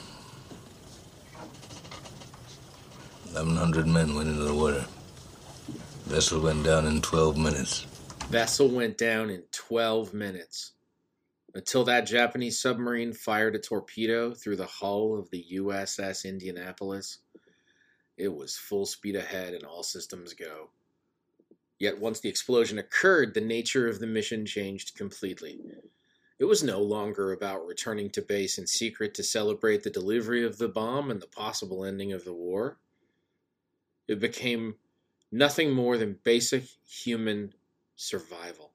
1,100 3.33 3.85
men 3.85 4.15
went 4.15 4.29
into 4.29 4.43
the 4.43 4.53
water. 4.53 4.85
Vessel 6.05 6.41
went 6.41 6.63
down 6.63 6.87
in 6.87 7.01
12 7.01 7.37
minutes. 7.37 7.85
Vessel 8.29 8.67
went 8.67 8.97
down 8.97 9.29
in 9.29 9.43
12 9.51 10.15
minutes. 10.15 10.71
Until 11.53 11.83
that 11.83 12.07
Japanese 12.07 12.59
submarine 12.59 13.13
fired 13.13 13.55
a 13.55 13.59
torpedo 13.59 14.33
through 14.33 14.55
the 14.55 14.65
hull 14.65 15.19
of 15.19 15.29
the 15.29 15.45
USS 15.53 16.25
Indianapolis, 16.25 17.19
it 18.17 18.33
was 18.33 18.57
full 18.57 18.87
speed 18.87 19.15
ahead 19.15 19.53
and 19.53 19.63
all 19.63 19.83
systems 19.83 20.33
go. 20.33 20.69
Yet 21.79 21.97
once 21.97 22.19
the 22.19 22.29
explosion 22.29 22.77
occurred, 22.77 23.33
the 23.33 23.41
nature 23.41 23.87
of 23.87 23.99
the 23.99 24.07
mission 24.07 24.45
changed 24.45 24.95
completely. 24.95 25.61
It 26.37 26.45
was 26.45 26.61
no 26.61 26.81
longer 26.81 27.31
about 27.31 27.65
returning 27.65 28.09
to 28.11 28.21
base 28.21 28.57
in 28.57 28.67
secret 28.67 29.13
to 29.15 29.23
celebrate 29.23 29.83
the 29.83 29.89
delivery 29.89 30.45
of 30.45 30.57
the 30.57 30.67
bomb 30.67 31.09
and 31.09 31.21
the 31.21 31.27
possible 31.27 31.85
ending 31.85 32.11
of 32.11 32.25
the 32.25 32.33
war. 32.33 32.77
It 34.07 34.19
became 34.19 34.75
nothing 35.31 35.71
more 35.71 35.97
than 35.97 36.19
basic 36.23 36.63
human 36.85 37.53
survival. 37.95 38.71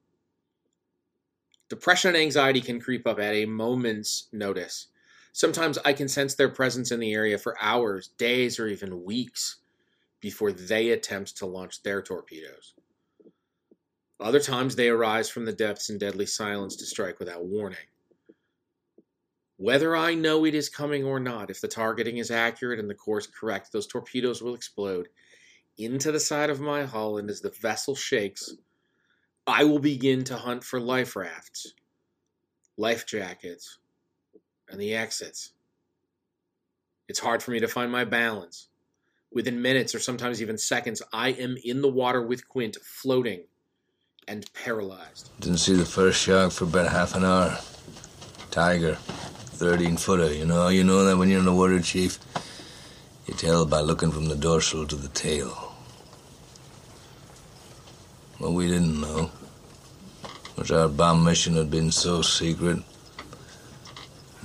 Depression 1.68 2.08
and 2.08 2.18
anxiety 2.18 2.60
can 2.60 2.80
creep 2.80 3.06
up 3.06 3.18
at 3.18 3.34
a 3.34 3.46
moment's 3.46 4.28
notice. 4.32 4.88
Sometimes 5.32 5.78
I 5.84 5.92
can 5.92 6.08
sense 6.08 6.34
their 6.34 6.48
presence 6.48 6.92
in 6.92 7.00
the 7.00 7.12
area 7.12 7.36
for 7.36 7.60
hours, 7.60 8.08
days, 8.16 8.58
or 8.58 8.68
even 8.68 9.04
weeks 9.04 9.56
before 10.20 10.52
they 10.52 10.90
attempt 10.90 11.36
to 11.38 11.46
launch 11.46 11.82
their 11.82 12.00
torpedoes. 12.00 12.74
Other 14.20 14.40
times 14.40 14.76
they 14.76 14.88
arise 14.88 15.28
from 15.28 15.44
the 15.44 15.52
depths 15.52 15.90
in 15.90 15.98
deadly 15.98 16.26
silence 16.26 16.76
to 16.76 16.86
strike 16.86 17.18
without 17.18 17.44
warning. 17.44 17.78
Whether 19.56 19.96
I 19.96 20.14
know 20.14 20.44
it 20.44 20.54
is 20.54 20.68
coming 20.68 21.04
or 21.04 21.20
not, 21.20 21.50
if 21.50 21.60
the 21.60 21.68
targeting 21.68 22.18
is 22.18 22.30
accurate 22.30 22.78
and 22.78 22.88
the 22.88 22.94
course 22.94 23.26
correct, 23.26 23.72
those 23.72 23.86
torpedoes 23.86 24.42
will 24.42 24.54
explode 24.54 25.08
into 25.78 26.12
the 26.12 26.20
side 26.20 26.50
of 26.50 26.60
my 26.60 26.84
hull, 26.84 27.18
and 27.18 27.28
as 27.28 27.40
the 27.40 27.50
vessel 27.50 27.94
shakes, 27.94 28.54
I 29.46 29.64
will 29.64 29.80
begin 29.80 30.24
to 30.24 30.36
hunt 30.36 30.64
for 30.64 30.80
life 30.80 31.16
rafts, 31.16 31.74
life 32.76 33.06
jackets, 33.06 33.78
and 34.68 34.80
the 34.80 34.94
exits. 34.94 35.52
It's 37.08 37.18
hard 37.18 37.42
for 37.42 37.50
me 37.50 37.60
to 37.60 37.68
find 37.68 37.90
my 37.90 38.04
balance. 38.04 38.68
Within 39.32 39.60
minutes 39.60 39.94
or 39.94 39.98
sometimes 39.98 40.40
even 40.40 40.56
seconds, 40.56 41.02
I 41.12 41.30
am 41.30 41.56
in 41.64 41.82
the 41.82 41.88
water 41.88 42.22
with 42.22 42.48
Quint, 42.48 42.76
floating 42.76 43.44
and 44.28 44.50
paralyzed. 44.54 45.30
Didn't 45.40 45.58
see 45.58 45.74
the 45.74 45.84
first 45.84 46.20
shark 46.20 46.52
for 46.52 46.64
about 46.64 46.90
half 46.90 47.14
an 47.14 47.24
hour. 47.24 47.58
Tiger, 48.50 48.94
13 48.94 49.96
footer, 49.96 50.32
you 50.32 50.44
know. 50.44 50.68
You 50.68 50.84
know 50.84 51.04
that 51.04 51.16
when 51.16 51.28
you're 51.28 51.40
in 51.40 51.44
the 51.44 51.52
water, 51.52 51.80
Chief. 51.80 52.18
You 53.26 53.34
tell 53.34 53.64
by 53.64 53.80
looking 53.80 54.12
from 54.12 54.26
the 54.26 54.36
dorsal 54.36 54.86
to 54.86 54.96
the 54.96 55.08
tail. 55.08 55.72
What 58.38 58.52
we 58.52 58.68
didn't 58.68 59.00
know 59.00 59.30
was 60.56 60.70
our 60.70 60.88
bomb 60.88 61.24
mission 61.24 61.54
had 61.56 61.70
been 61.70 61.90
so 61.90 62.20
secret. 62.20 62.78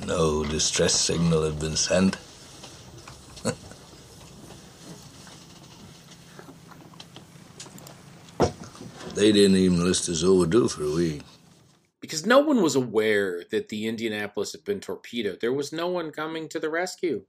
No 0.06 0.46
distress 0.46 0.96
signal 0.96 1.44
had 1.44 1.60
been 1.60 1.76
sent. 1.76 2.16
They 9.20 9.34
didn't 9.34 9.58
even 9.58 9.84
list 9.84 10.08
us 10.08 10.24
overdue 10.24 10.70
for 10.70 10.84
a 10.84 10.92
week. 10.92 11.22
Because 12.00 12.26
no 12.26 12.40
one 12.40 12.62
was 12.62 12.76
aware 12.76 13.44
that 13.52 13.68
the 13.68 13.86
Indianapolis 13.86 14.54
had 14.54 14.64
been 14.64 14.80
torpedoed. 14.80 15.42
There 15.42 15.52
was 15.52 15.74
no 15.74 15.88
one 15.88 16.12
coming 16.12 16.48
to 16.48 16.60
the 16.60 16.70
rescue. 16.70 17.26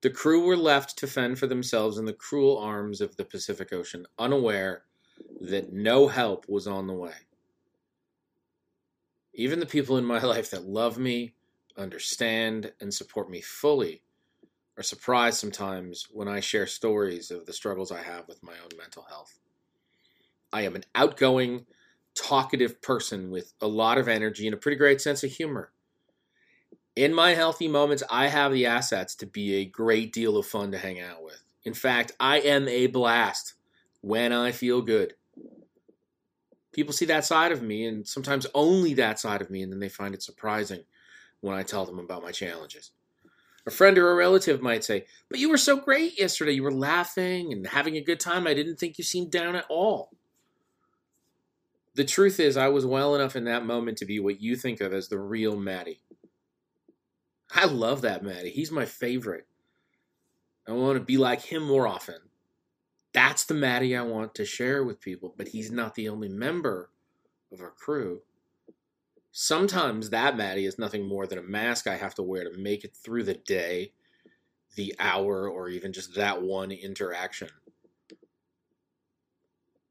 The 0.00 0.08
crew 0.08 0.46
were 0.46 0.56
left 0.56 0.96
to 0.98 1.06
fend 1.06 1.38
for 1.38 1.46
themselves 1.46 1.98
in 1.98 2.06
the 2.06 2.14
cruel 2.14 2.56
arms 2.56 3.02
of 3.02 3.16
the 3.16 3.26
Pacific 3.26 3.74
Ocean, 3.74 4.06
unaware 4.18 4.84
that 5.42 5.70
no 5.70 6.08
help 6.08 6.48
was 6.48 6.66
on 6.66 6.86
the 6.86 6.94
way. 6.94 7.12
Even 9.34 9.60
the 9.60 9.66
people 9.66 9.98
in 9.98 10.04
my 10.04 10.22
life 10.22 10.50
that 10.52 10.64
love 10.64 10.96
me, 10.96 11.34
understand, 11.76 12.72
and 12.80 12.94
support 12.94 13.28
me 13.28 13.42
fully 13.42 14.00
are 14.78 14.82
surprised 14.82 15.38
sometimes 15.38 16.06
when 16.10 16.28
I 16.28 16.40
share 16.40 16.66
stories 16.66 17.30
of 17.30 17.44
the 17.44 17.52
struggles 17.52 17.92
I 17.92 18.02
have 18.02 18.26
with 18.28 18.42
my 18.42 18.52
own 18.52 18.78
mental 18.78 19.02
health. 19.02 19.38
I 20.52 20.62
am 20.62 20.74
an 20.74 20.84
outgoing, 20.94 21.66
talkative 22.14 22.80
person 22.82 23.30
with 23.30 23.52
a 23.60 23.66
lot 23.66 23.98
of 23.98 24.08
energy 24.08 24.46
and 24.46 24.54
a 24.54 24.58
pretty 24.58 24.76
great 24.76 25.00
sense 25.00 25.22
of 25.22 25.30
humor. 25.30 25.72
In 26.96 27.14
my 27.14 27.34
healthy 27.34 27.68
moments, 27.68 28.02
I 28.10 28.26
have 28.26 28.52
the 28.52 28.66
assets 28.66 29.14
to 29.16 29.26
be 29.26 29.56
a 29.56 29.64
great 29.64 30.12
deal 30.12 30.36
of 30.36 30.46
fun 30.46 30.72
to 30.72 30.78
hang 30.78 31.00
out 31.00 31.22
with. 31.22 31.40
In 31.64 31.74
fact, 31.74 32.12
I 32.18 32.40
am 32.40 32.66
a 32.66 32.88
blast 32.88 33.54
when 34.00 34.32
I 34.32 34.52
feel 34.52 34.82
good. 34.82 35.14
People 36.72 36.92
see 36.92 37.04
that 37.06 37.24
side 37.24 37.52
of 37.52 37.62
me, 37.62 37.86
and 37.86 38.06
sometimes 38.06 38.46
only 38.54 38.94
that 38.94 39.18
side 39.18 39.40
of 39.40 39.50
me, 39.50 39.62
and 39.62 39.72
then 39.72 39.80
they 39.80 39.88
find 39.88 40.14
it 40.14 40.22
surprising 40.22 40.84
when 41.40 41.54
I 41.54 41.62
tell 41.62 41.84
them 41.84 41.98
about 41.98 42.22
my 42.22 42.32
challenges. 42.32 42.90
A 43.66 43.70
friend 43.70 43.98
or 43.98 44.10
a 44.10 44.14
relative 44.14 44.62
might 44.62 44.82
say, 44.82 45.04
But 45.28 45.38
you 45.38 45.50
were 45.50 45.58
so 45.58 45.76
great 45.76 46.18
yesterday. 46.18 46.52
You 46.52 46.62
were 46.62 46.72
laughing 46.72 47.52
and 47.52 47.66
having 47.66 47.96
a 47.96 48.00
good 48.00 48.18
time. 48.18 48.46
I 48.46 48.54
didn't 48.54 48.76
think 48.76 48.96
you 48.96 49.04
seemed 49.04 49.30
down 49.30 49.54
at 49.56 49.66
all. 49.68 50.10
The 51.98 52.04
truth 52.04 52.38
is, 52.38 52.56
I 52.56 52.68
was 52.68 52.86
well 52.86 53.16
enough 53.16 53.34
in 53.34 53.42
that 53.46 53.66
moment 53.66 53.98
to 53.98 54.04
be 54.04 54.20
what 54.20 54.40
you 54.40 54.54
think 54.54 54.80
of 54.80 54.92
as 54.92 55.08
the 55.08 55.18
real 55.18 55.56
Matty. 55.56 56.00
I 57.52 57.64
love 57.64 58.02
that 58.02 58.22
Matty. 58.22 58.50
He's 58.50 58.70
my 58.70 58.84
favorite. 58.84 59.48
I 60.68 60.74
want 60.74 60.96
to 60.96 61.04
be 61.04 61.16
like 61.16 61.42
him 61.42 61.64
more 61.64 61.88
often. 61.88 62.20
That's 63.12 63.44
the 63.44 63.54
Matty 63.54 63.96
I 63.96 64.02
want 64.02 64.36
to 64.36 64.44
share 64.44 64.84
with 64.84 65.00
people, 65.00 65.34
but 65.36 65.48
he's 65.48 65.72
not 65.72 65.96
the 65.96 66.08
only 66.08 66.28
member 66.28 66.92
of 67.52 67.60
our 67.60 67.72
crew. 67.72 68.20
Sometimes 69.32 70.10
that 70.10 70.36
Matty 70.36 70.66
is 70.66 70.78
nothing 70.78 71.04
more 71.04 71.26
than 71.26 71.38
a 71.38 71.42
mask 71.42 71.88
I 71.88 71.96
have 71.96 72.14
to 72.14 72.22
wear 72.22 72.44
to 72.44 72.56
make 72.56 72.84
it 72.84 72.94
through 72.94 73.24
the 73.24 73.34
day, 73.34 73.90
the 74.76 74.94
hour, 75.00 75.50
or 75.50 75.68
even 75.68 75.92
just 75.92 76.14
that 76.14 76.42
one 76.42 76.70
interaction. 76.70 77.48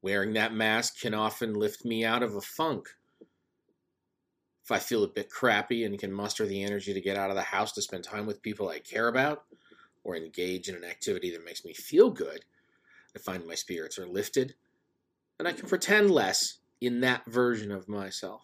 Wearing 0.00 0.34
that 0.34 0.52
mask 0.52 1.00
can 1.00 1.14
often 1.14 1.54
lift 1.54 1.84
me 1.84 2.04
out 2.04 2.22
of 2.22 2.34
a 2.34 2.40
funk. 2.40 2.88
If 4.64 4.70
I 4.70 4.78
feel 4.78 5.02
a 5.02 5.08
bit 5.08 5.30
crappy 5.30 5.84
and 5.84 5.98
can 5.98 6.12
muster 6.12 6.46
the 6.46 6.62
energy 6.62 6.92
to 6.92 7.00
get 7.00 7.16
out 7.16 7.30
of 7.30 7.36
the 7.36 7.42
house 7.42 7.72
to 7.72 7.82
spend 7.82 8.04
time 8.04 8.26
with 8.26 8.42
people 8.42 8.68
I 8.68 8.78
care 8.78 9.08
about 9.08 9.44
or 10.04 10.14
engage 10.14 10.68
in 10.68 10.76
an 10.76 10.84
activity 10.84 11.30
that 11.32 11.44
makes 11.44 11.64
me 11.64 11.72
feel 11.72 12.10
good, 12.10 12.44
I 13.16 13.18
find 13.18 13.46
my 13.46 13.54
spirits 13.54 13.98
are 13.98 14.06
lifted, 14.06 14.54
and 15.38 15.48
I 15.48 15.52
can 15.52 15.68
pretend 15.68 16.10
less 16.10 16.58
in 16.80 17.00
that 17.00 17.24
version 17.26 17.72
of 17.72 17.88
myself. 17.88 18.42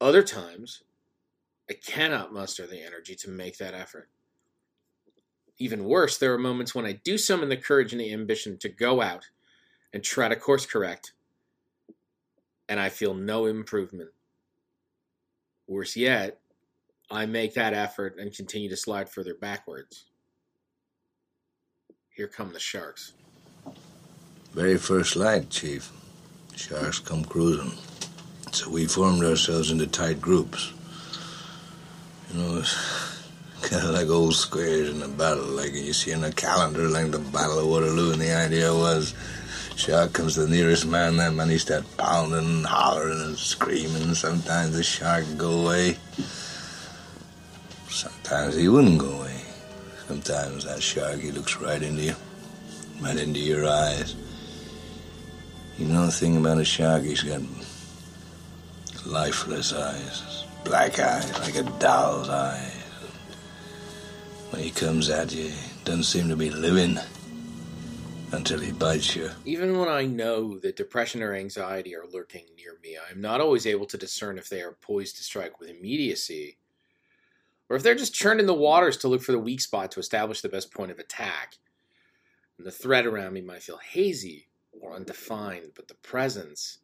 Other 0.00 0.22
times, 0.22 0.82
I 1.70 1.74
cannot 1.74 2.32
muster 2.32 2.66
the 2.66 2.82
energy 2.84 3.14
to 3.16 3.30
make 3.30 3.56
that 3.58 3.74
effort. 3.74 4.10
Even 5.58 5.84
worse, 5.84 6.18
there 6.18 6.34
are 6.34 6.38
moments 6.38 6.74
when 6.74 6.84
I 6.84 6.92
do 6.92 7.16
summon 7.16 7.48
the 7.48 7.56
courage 7.56 7.92
and 7.92 8.00
the 8.00 8.12
ambition 8.12 8.58
to 8.58 8.68
go 8.68 9.00
out 9.00 9.30
and 9.96 10.04
try 10.04 10.28
to 10.28 10.36
course 10.36 10.66
correct, 10.66 11.14
and 12.68 12.78
I 12.78 12.90
feel 12.90 13.14
no 13.14 13.46
improvement. 13.46 14.10
Worse 15.66 15.96
yet, 15.96 16.38
I 17.10 17.24
make 17.24 17.54
that 17.54 17.72
effort 17.72 18.16
and 18.18 18.30
continue 18.30 18.68
to 18.68 18.76
slide 18.76 19.08
further 19.08 19.32
backwards. 19.32 20.04
Here 22.10 22.28
come 22.28 22.52
the 22.52 22.60
sharks. 22.60 23.14
Very 24.52 24.76
first 24.76 25.16
light, 25.16 25.48
Chief. 25.48 25.90
Sharks 26.54 26.98
come 26.98 27.24
cruising. 27.24 27.72
So 28.52 28.68
we 28.68 28.84
formed 28.84 29.24
ourselves 29.24 29.70
into 29.70 29.86
tight 29.86 30.20
groups. 30.20 30.74
You 32.30 32.38
know, 32.38 32.62
kind 33.62 33.82
of 33.82 33.94
like 33.94 34.10
old 34.10 34.34
squares 34.34 34.90
in 34.90 35.02
a 35.02 35.08
battle, 35.08 35.46
like 35.46 35.72
you 35.72 35.94
see 35.94 36.10
in 36.10 36.22
a 36.22 36.32
calendar, 36.32 36.86
like 36.86 37.10
the 37.12 37.18
Battle 37.18 37.60
of 37.60 37.66
Waterloo. 37.66 38.12
And 38.12 38.20
the 38.20 38.34
idea 38.34 38.74
was, 38.74 39.14
shark 39.76 40.14
comes 40.14 40.34
the 40.34 40.48
nearest 40.48 40.86
man, 40.86 41.16
that 41.18 41.34
man 41.34 41.50
he 41.50 41.58
start 41.58 41.84
pounding 41.96 42.38
and 42.38 42.66
hollering 42.66 43.20
and 43.20 43.36
screaming. 43.36 44.14
Sometimes 44.14 44.76
the 44.76 44.82
shark 44.82 45.24
go 45.36 45.64
away. 45.64 45.96
Sometimes 47.88 48.56
he 48.56 48.68
wouldn't 48.68 48.98
go 48.98 49.10
away. 49.10 49.40
Sometimes 50.08 50.64
that 50.64 50.82
shark, 50.82 51.20
he 51.20 51.30
looks 51.30 51.56
right 51.56 51.82
into 51.82 52.02
you, 52.02 52.14
right 53.00 53.16
into 53.16 53.40
your 53.40 53.66
eyes. 53.66 54.16
You 55.78 55.86
know 55.86 56.06
the 56.06 56.12
thing 56.12 56.36
about 56.38 56.58
a 56.58 56.64
shark, 56.64 57.02
he's 57.02 57.22
got 57.22 57.42
lifeless 59.04 59.72
eyes, 59.72 60.44
black 60.64 60.98
eyes, 60.98 61.38
like 61.40 61.56
a 61.56 61.62
doll's 61.78 62.30
eyes. 62.30 62.72
When 64.50 64.62
he 64.62 64.70
comes 64.70 65.10
at 65.10 65.34
you, 65.34 65.48
he 65.48 65.84
doesn't 65.84 66.04
seem 66.04 66.28
to 66.28 66.36
be 66.36 66.50
living 66.50 66.98
until 68.36 68.60
he 68.60 68.70
bites 68.70 69.16
you. 69.16 69.30
Even 69.46 69.78
when 69.78 69.88
I 69.88 70.04
know 70.04 70.58
that 70.58 70.76
depression 70.76 71.22
or 71.22 71.34
anxiety 71.34 71.96
are 71.96 72.04
lurking 72.12 72.44
near 72.54 72.76
me, 72.82 72.98
I 72.98 73.10
am 73.10 73.20
not 73.22 73.40
always 73.40 73.66
able 73.66 73.86
to 73.86 73.96
discern 73.96 74.36
if 74.36 74.50
they 74.50 74.60
are 74.60 74.76
poised 74.82 75.16
to 75.16 75.24
strike 75.24 75.58
with 75.58 75.70
immediacy 75.70 76.58
or 77.70 77.76
if 77.76 77.82
they're 77.82 77.94
just 77.94 78.14
churning 78.14 78.44
the 78.44 78.54
waters 78.54 78.98
to 78.98 79.08
look 79.08 79.22
for 79.22 79.32
the 79.32 79.38
weak 79.38 79.62
spot 79.62 79.90
to 79.92 80.00
establish 80.00 80.42
the 80.42 80.50
best 80.50 80.72
point 80.72 80.90
of 80.90 80.98
attack. 80.98 81.56
And 82.58 82.66
the 82.66 82.70
threat 82.70 83.06
around 83.06 83.32
me 83.32 83.40
might 83.40 83.62
feel 83.62 83.78
hazy 83.78 84.48
or 84.82 84.92
undefined, 84.92 85.72
but 85.74 85.88
the 85.88 85.94
presence, 85.94 86.80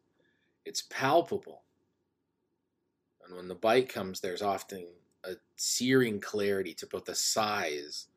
it's 0.65 0.83
palpable. 0.89 1.61
And 3.25 3.37
when 3.37 3.47
the 3.47 3.55
bite 3.55 3.89
comes, 3.89 4.21
there's 4.21 4.41
often 4.41 4.87
a 5.23 5.33
searing 5.55 6.19
clarity 6.19 6.73
to 6.73 6.87
both 6.87 7.05
the 7.05 7.15
size 7.15 8.07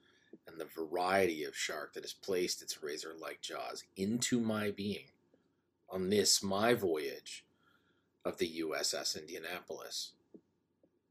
and 0.56 0.60
the 0.60 0.82
variety 0.82 1.44
of 1.44 1.56
shark 1.56 1.92
that 1.92 2.04
has 2.04 2.14
placed 2.14 2.62
its 2.62 2.82
razor 2.82 3.12
like 3.20 3.42
jaws 3.42 3.84
into 3.96 4.40
my 4.40 4.70
being 4.70 5.06
on 5.90 6.08
this, 6.08 6.42
my 6.42 6.72
voyage 6.72 7.44
of 8.24 8.38
the 8.38 8.60
USS 8.60 9.20
Indianapolis. 9.20 10.12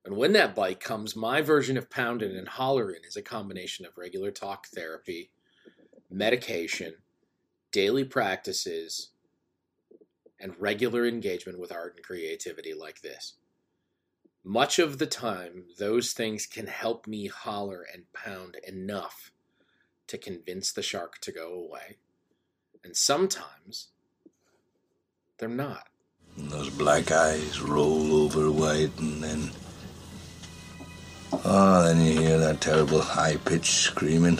And 0.03 0.17
when 0.17 0.33
that 0.33 0.55
bite 0.55 0.79
comes, 0.79 1.15
my 1.15 1.41
version 1.41 1.77
of 1.77 1.89
pounding 1.89 2.35
and 2.35 2.47
hollering 2.47 3.01
is 3.07 3.15
a 3.15 3.21
combination 3.21 3.85
of 3.85 3.97
regular 3.97 4.31
talk 4.31 4.67
therapy, 4.67 5.29
medication, 6.09 6.95
daily 7.71 8.03
practices, 8.03 9.09
and 10.39 10.53
regular 10.59 11.05
engagement 11.05 11.59
with 11.59 11.71
art 11.71 11.95
and 11.95 12.05
creativity 12.05 12.73
like 12.73 13.01
this. 13.01 13.33
Much 14.43 14.79
of 14.79 14.97
the 14.97 15.07
time, 15.07 15.65
those 15.79 16.13
things 16.13 16.45
can 16.45 16.67
help 16.67 17.07
me 17.07 17.27
holler 17.27 17.85
and 17.93 18.11
pound 18.13 18.57
enough 18.67 19.31
to 20.07 20.17
convince 20.17 20.71
the 20.71 20.81
shark 20.81 21.19
to 21.21 21.31
go 21.31 21.53
away. 21.53 21.97
And 22.83 22.95
sometimes 22.95 23.89
they're 25.37 25.49
not. 25.49 25.87
And 26.37 26.49
those 26.49 26.69
black 26.69 27.11
eyes 27.11 27.61
roll 27.61 28.13
over 28.23 28.51
white, 28.51 28.97
and 28.99 29.23
then. 29.23 29.49
Oh, 31.31 31.83
then 31.83 32.05
you 32.05 32.19
hear 32.19 32.37
that 32.37 32.61
terrible 32.61 33.01
high 33.01 33.37
pitched 33.37 33.73
screaming. 33.73 34.39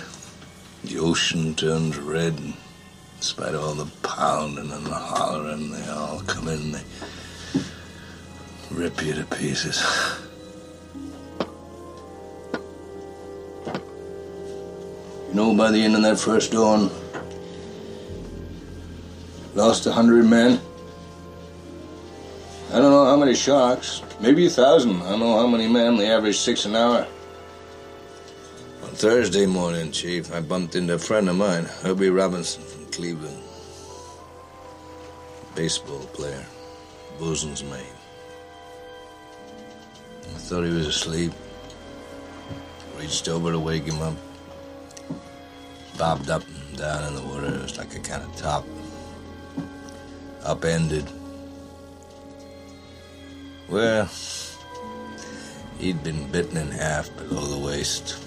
The 0.84 1.00
ocean 1.00 1.56
turns 1.56 1.98
red, 1.98 2.34
and 2.34 2.54
in 2.54 3.22
spite 3.22 3.56
of 3.56 3.64
all 3.64 3.74
the 3.74 3.92
pounding 4.08 4.72
and 4.72 4.86
the 4.86 4.94
hollering, 4.94 5.72
they 5.72 5.88
all 5.90 6.22
come 6.22 6.48
in. 6.48 6.60
And 6.60 6.74
they 6.76 6.84
rip 8.72 9.04
you 9.04 9.14
to 9.14 9.24
pieces. 9.26 9.84
Know, 15.36 15.54
by 15.54 15.70
the 15.70 15.84
end 15.84 15.96
of 15.96 16.02
that 16.04 16.18
first 16.18 16.54
dawn, 16.54 16.90
lost 19.54 19.86
a 19.86 19.92
hundred 19.92 20.24
men. 20.24 20.62
I 22.72 22.80
don't 22.80 22.90
know 22.90 23.04
how 23.04 23.18
many 23.18 23.36
sharks, 23.36 24.02
maybe 24.22 24.46
a 24.46 24.50
thousand. 24.50 25.02
I 25.02 25.10
don't 25.10 25.20
know 25.20 25.38
how 25.38 25.46
many 25.46 25.68
men. 25.68 25.98
They 25.98 26.10
average 26.10 26.38
six 26.38 26.64
an 26.64 26.78
hour. 26.78 27.06
On 28.84 28.90
Thursday 28.92 29.46
morning, 29.46 29.92
Chief, 29.92 30.34
I 30.34 30.40
bumped 30.40 30.74
into 30.76 30.94
a 30.94 30.98
friend 30.98 31.28
of 31.28 31.36
mine, 31.36 31.66
Herbie 31.66 32.12
Robinson 32.12 32.64
from 32.64 32.86
Cleveland. 32.86 33.44
Baseball 35.54 36.06
player, 36.14 36.46
Bosun's 37.20 37.62
mate. 37.62 37.84
I 40.24 40.38
thought 40.38 40.64
he 40.64 40.72
was 40.72 40.88
asleep. 40.88 41.34
Reached 42.98 43.28
over 43.28 43.52
to 43.52 43.60
wake 43.60 43.84
him 43.84 44.02
up. 44.02 44.16
Bobbed 45.98 46.30
up 46.30 46.44
and 46.48 46.78
down 46.78 47.08
in 47.08 47.16
the 47.16 47.22
water. 47.22 47.48
It 47.48 47.62
was 47.62 47.78
like 47.78 47.96
a 47.96 48.00
kind 48.00 48.22
of 48.22 48.36
top. 48.36 48.66
Upended. 50.44 51.10
Well, 53.70 54.10
he'd 55.80 56.04
been 56.04 56.32
bitten 56.32 56.58
in 56.58 56.70
half 56.70 57.16
below 57.16 57.46
the 57.46 57.66
waist. 57.66 58.24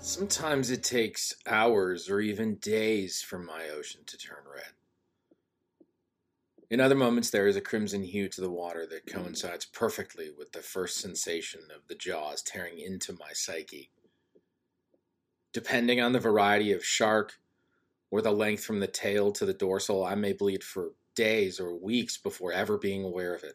Sometimes 0.00 0.70
it 0.70 0.82
takes 0.82 1.34
hours 1.46 2.08
or 2.08 2.20
even 2.20 2.56
days 2.56 3.22
for 3.22 3.38
my 3.38 3.68
ocean 3.68 4.02
to 4.06 4.16
turn 4.16 4.44
red. 4.52 4.72
In 6.70 6.80
other 6.80 6.94
moments, 6.94 7.30
there 7.30 7.46
is 7.46 7.56
a 7.56 7.60
crimson 7.60 8.02
hue 8.02 8.28
to 8.28 8.40
the 8.40 8.50
water 8.50 8.86
that 8.86 9.06
coincides 9.06 9.66
perfectly 9.66 10.30
with 10.30 10.52
the 10.52 10.60
first 10.60 10.96
sensation 10.96 11.60
of 11.74 11.86
the 11.88 11.94
jaws 11.94 12.42
tearing 12.42 12.78
into 12.78 13.12
my 13.12 13.32
psyche. 13.32 13.90
Depending 15.56 16.02
on 16.02 16.12
the 16.12 16.20
variety 16.20 16.70
of 16.72 16.84
shark 16.84 17.38
or 18.10 18.20
the 18.20 18.30
length 18.30 18.62
from 18.62 18.80
the 18.80 18.86
tail 18.86 19.32
to 19.32 19.46
the 19.46 19.54
dorsal, 19.54 20.04
I 20.04 20.14
may 20.14 20.34
bleed 20.34 20.62
for 20.62 20.90
days 21.14 21.58
or 21.58 21.74
weeks 21.74 22.18
before 22.18 22.52
ever 22.52 22.76
being 22.76 23.02
aware 23.02 23.34
of 23.34 23.42
it. 23.42 23.54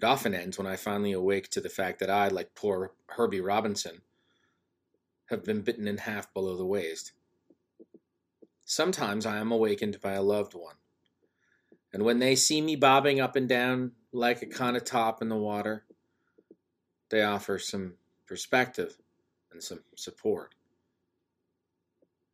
It 0.00 0.06
often 0.06 0.34
ends 0.34 0.56
when 0.56 0.66
I 0.66 0.76
finally 0.76 1.12
awake 1.12 1.50
to 1.50 1.60
the 1.60 1.68
fact 1.68 1.98
that 1.98 2.08
I, 2.08 2.28
like 2.28 2.54
poor 2.54 2.92
Herbie 3.10 3.42
Robinson, 3.42 4.00
have 5.26 5.44
been 5.44 5.60
bitten 5.60 5.86
in 5.86 5.98
half 5.98 6.32
below 6.32 6.56
the 6.56 6.64
waist. 6.64 7.12
Sometimes 8.64 9.26
I 9.26 9.36
am 9.36 9.52
awakened 9.52 10.00
by 10.00 10.14
a 10.14 10.22
loved 10.22 10.54
one 10.54 10.76
and 11.92 12.04
when 12.04 12.20
they 12.20 12.36
see 12.36 12.62
me 12.62 12.74
bobbing 12.74 13.20
up 13.20 13.36
and 13.36 13.46
down 13.46 13.92
like 14.12 14.40
a 14.40 14.46
kind 14.46 14.78
of 14.78 14.84
top 14.84 15.20
in 15.20 15.28
the 15.28 15.36
water, 15.36 15.84
they 17.10 17.22
offer 17.22 17.58
some 17.58 17.96
perspective 18.26 18.96
and 19.52 19.62
some 19.62 19.80
support. 19.94 20.55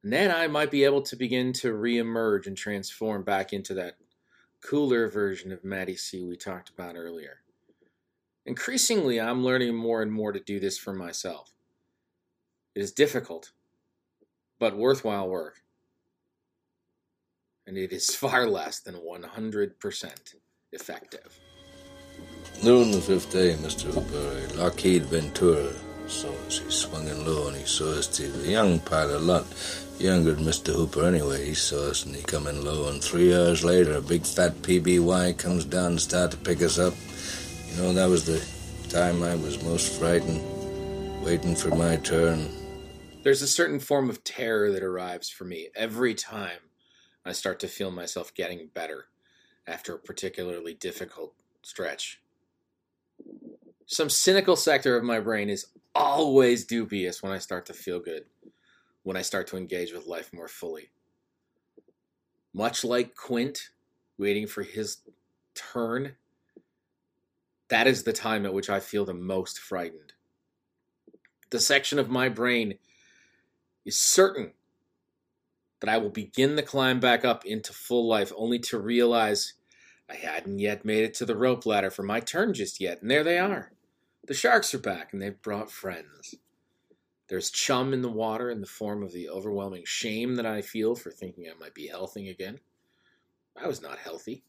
And 0.02 0.12
then 0.12 0.30
I 0.30 0.46
might 0.48 0.70
be 0.70 0.84
able 0.84 1.02
to 1.02 1.16
begin 1.16 1.52
to 1.54 1.72
reemerge 1.72 2.46
and 2.46 2.56
transform 2.56 3.22
back 3.22 3.52
into 3.52 3.74
that 3.74 3.94
cooler 4.64 5.08
version 5.08 5.52
of 5.52 5.64
Matty 5.64 5.96
C 5.96 6.24
we 6.24 6.36
talked 6.36 6.70
about 6.70 6.96
earlier. 6.96 7.38
Increasingly, 8.44 9.20
I'm 9.20 9.44
learning 9.44 9.74
more 9.74 10.02
and 10.02 10.12
more 10.12 10.32
to 10.32 10.40
do 10.40 10.58
this 10.58 10.76
for 10.76 10.92
myself. 10.92 11.52
It 12.74 12.80
is 12.80 12.92
difficult, 12.92 13.52
but 14.58 14.76
worthwhile 14.76 15.28
work 15.28 15.62
and 17.66 17.76
it 17.76 17.92
is 17.92 18.14
far 18.14 18.46
less 18.46 18.80
than 18.80 18.94
100% 18.94 20.34
effective. 20.72 21.38
Noon 22.62 22.90
the 22.90 23.00
fifth 23.00 23.32
day, 23.32 23.54
Mr. 23.54 23.92
Hooper, 23.92 24.62
Lockheed 24.62 25.06
Ventura 25.06 25.72
saw 26.06 26.28
us. 26.46 26.58
He 26.58 26.70
swung 26.70 27.08
in 27.08 27.24
low 27.26 27.48
and 27.48 27.56
he 27.56 27.64
saw 27.64 27.92
us 27.92 28.06
too. 28.06 28.30
The 28.30 28.50
young 28.50 28.78
pilot, 28.80 29.22
lot 29.22 29.46
younger 30.02 30.32
than 30.32 30.44
Mr. 30.44 30.74
Hooper 30.74 31.06
anyway, 31.06 31.46
he 31.46 31.54
saw 31.54 31.90
us 31.90 32.04
and 32.04 32.14
he 32.14 32.22
come 32.22 32.46
in 32.46 32.64
low. 32.64 32.88
And 32.88 33.02
three 33.02 33.34
hours 33.34 33.64
later, 33.64 33.94
a 33.94 34.02
big 34.02 34.26
fat 34.26 34.60
PBY 34.62 35.38
comes 35.38 35.64
down 35.64 35.92
and 35.92 36.00
start 36.00 36.32
to 36.32 36.36
pick 36.36 36.60
us 36.60 36.78
up. 36.78 36.94
You 37.70 37.82
know, 37.82 37.92
that 37.92 38.08
was 38.08 38.26
the 38.26 38.44
time 38.88 39.22
I 39.22 39.34
was 39.36 39.62
most 39.62 39.98
frightened, 39.98 40.42
waiting 41.24 41.54
for 41.54 41.74
my 41.74 41.96
turn. 41.96 42.48
There's 43.22 43.42
a 43.42 43.48
certain 43.48 43.78
form 43.78 44.10
of 44.10 44.24
terror 44.24 44.72
that 44.72 44.82
arrives 44.82 45.30
for 45.30 45.44
me 45.44 45.68
every 45.74 46.14
time 46.14 46.58
I 47.24 47.32
start 47.32 47.60
to 47.60 47.68
feel 47.68 47.90
myself 47.90 48.34
getting 48.34 48.68
better 48.74 49.06
after 49.66 49.94
a 49.94 49.98
particularly 49.98 50.74
difficult 50.74 51.32
stretch. 51.62 52.20
Some 53.86 54.10
cynical 54.10 54.56
sector 54.56 54.96
of 54.96 55.04
my 55.04 55.20
brain 55.20 55.48
is 55.48 55.66
always 55.94 56.64
dubious 56.64 57.22
when 57.22 57.32
I 57.32 57.38
start 57.38 57.66
to 57.66 57.74
feel 57.74 58.00
good, 58.00 58.24
when 59.02 59.16
I 59.16 59.22
start 59.22 59.46
to 59.48 59.56
engage 59.56 59.92
with 59.92 60.06
life 60.06 60.32
more 60.32 60.48
fully. 60.48 60.90
Much 62.54 62.84
like 62.84 63.16
Quint 63.16 63.70
waiting 64.18 64.46
for 64.46 64.62
his 64.62 64.98
turn, 65.54 66.16
that 67.68 67.86
is 67.86 68.02
the 68.02 68.12
time 68.12 68.44
at 68.44 68.54
which 68.54 68.70
I 68.70 68.80
feel 68.80 69.04
the 69.04 69.14
most 69.14 69.58
frightened. 69.58 70.12
The 71.50 71.60
section 71.60 71.98
of 71.98 72.08
my 72.08 72.28
brain 72.28 72.78
is 73.84 73.98
certain 73.98 74.52
that 75.80 75.90
I 75.90 75.98
will 75.98 76.10
begin 76.10 76.56
the 76.56 76.62
climb 76.62 77.00
back 77.00 77.24
up 77.24 77.44
into 77.44 77.72
full 77.72 78.06
life 78.06 78.32
only 78.36 78.58
to 78.60 78.78
realize 78.78 79.54
I 80.08 80.14
hadn't 80.14 80.58
yet 80.58 80.84
made 80.84 81.04
it 81.04 81.14
to 81.14 81.24
the 81.24 81.36
rope 81.36 81.66
ladder 81.66 81.90
for 81.90 82.02
my 82.02 82.20
turn 82.20 82.54
just 82.54 82.80
yet, 82.80 83.02
and 83.02 83.10
there 83.10 83.24
they 83.24 83.38
are. 83.38 83.72
The 84.26 84.34
sharks 84.34 84.72
are 84.74 84.78
back, 84.78 85.12
and 85.12 85.20
they've 85.20 85.42
brought 85.42 85.70
friends. 85.70 86.36
There's 87.32 87.50
chum 87.50 87.94
in 87.94 88.02
the 88.02 88.10
water 88.10 88.50
in 88.50 88.60
the 88.60 88.66
form 88.66 89.02
of 89.02 89.12
the 89.12 89.30
overwhelming 89.30 89.84
shame 89.86 90.34
that 90.34 90.44
I 90.44 90.60
feel 90.60 90.94
for 90.94 91.10
thinking 91.10 91.46
I 91.48 91.58
might 91.58 91.72
be 91.72 91.86
healthy 91.86 92.28
again. 92.28 92.60
I 93.56 93.66
was 93.66 93.80
not 93.80 93.96
healthy. 93.96 94.44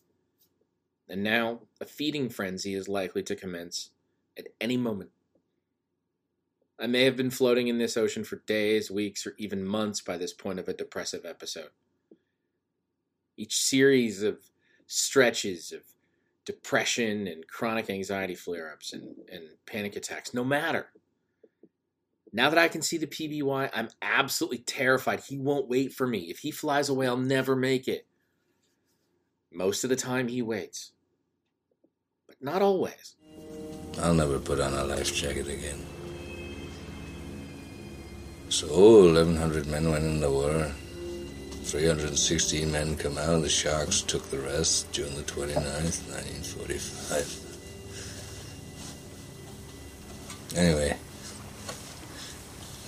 And 1.07 1.23
now 1.23 1.61
a 1.79 1.85
feeding 1.85 2.27
frenzy 2.27 2.73
is 2.73 2.89
likely 2.89 3.23
to 3.23 3.37
commence 3.37 3.91
at 4.37 4.49
any 4.59 4.75
moment. 4.75 5.11
I 6.77 6.87
may 6.87 7.05
have 7.05 7.15
been 7.15 7.29
floating 7.29 7.69
in 7.69 7.77
this 7.77 7.95
ocean 7.95 8.25
for 8.25 8.43
days, 8.45 8.91
weeks, 8.91 9.25
or 9.25 9.33
even 9.37 9.65
months 9.65 10.01
by 10.01 10.17
this 10.17 10.33
point 10.33 10.59
of 10.59 10.67
a 10.67 10.73
depressive 10.73 11.23
episode. 11.23 11.69
Each 13.37 13.55
series 13.55 14.23
of 14.23 14.39
stretches 14.87 15.71
of 15.71 15.83
depression 16.43 17.27
and 17.27 17.47
chronic 17.47 17.89
anxiety 17.89 18.35
flare 18.35 18.73
ups 18.73 18.91
and, 18.91 19.15
and 19.31 19.43
panic 19.65 19.95
attacks, 19.95 20.33
no 20.33 20.43
matter. 20.43 20.87
Now 22.35 22.49
that 22.49 22.57
I 22.57 22.67
can 22.67 22.81
see 22.81 22.97
the 22.97 23.05
PBY, 23.05 23.69
I'm 23.71 23.89
absolutely 24.01 24.57
terrified 24.57 25.19
he 25.19 25.37
won't 25.37 25.69
wait 25.69 25.93
for 25.93 26.07
me. 26.07 26.31
If 26.31 26.39
he 26.39 26.49
flies 26.49 26.89
away, 26.89 27.05
I'll 27.05 27.15
never 27.15 27.55
make 27.55 27.87
it. 27.87 28.07
Most 29.51 29.83
of 29.83 29.91
the 29.91 29.95
time, 29.95 30.27
he 30.27 30.41
waits. 30.41 30.93
But 32.27 32.37
not 32.41 32.63
always. 32.63 33.15
I'll 33.99 34.15
never 34.15 34.39
put 34.39 34.59
on 34.59 34.73
a 34.73 34.83
life 34.83 35.13
jacket 35.13 35.47
again. 35.47 35.85
So 38.49 38.65
1,100 38.67 39.67
men 39.67 39.91
went 39.91 40.03
in 40.03 40.19
the 40.19 40.31
war. 40.31 40.71
316 41.65 42.71
men 42.71 42.97
come 42.97 43.19
out. 43.19 43.43
The 43.43 43.49
Sharks 43.49 44.01
took 44.01 44.27
the 44.31 44.39
rest 44.39 44.91
June 44.91 45.13
the 45.13 45.21
29th, 45.21 46.09
1945. 46.09 47.39
Anyway, 50.55 50.97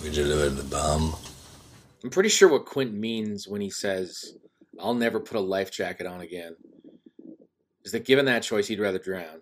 we 0.05 0.11
delivered 0.11 0.55
the 0.55 0.63
bomb. 0.63 1.15
I'm 2.03 2.11
pretty 2.11 2.29
sure 2.29 2.47
what 2.47 2.67
Quint 2.67 2.93
means 2.93 3.47
when 3.47 3.59
he 3.59 3.71
says, 3.71 4.35
I'll 4.79 4.93
never 4.93 5.19
put 5.19 5.35
a 5.35 5.41
life 5.41 5.71
jacket 5.71 6.05
on 6.05 6.21
again, 6.21 6.55
is 7.83 7.91
that 7.91 8.05
given 8.05 8.25
that 8.25 8.43
choice, 8.43 8.67
he'd 8.67 8.79
rather 8.79 8.99
drown. 8.99 9.41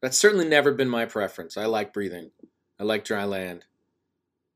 That's 0.00 0.16
certainly 0.16 0.48
never 0.48 0.70
been 0.70 0.88
my 0.88 1.06
preference. 1.06 1.56
I 1.56 1.66
like 1.66 1.92
breathing, 1.92 2.30
I 2.78 2.84
like 2.84 3.04
dry 3.04 3.24
land. 3.24 3.64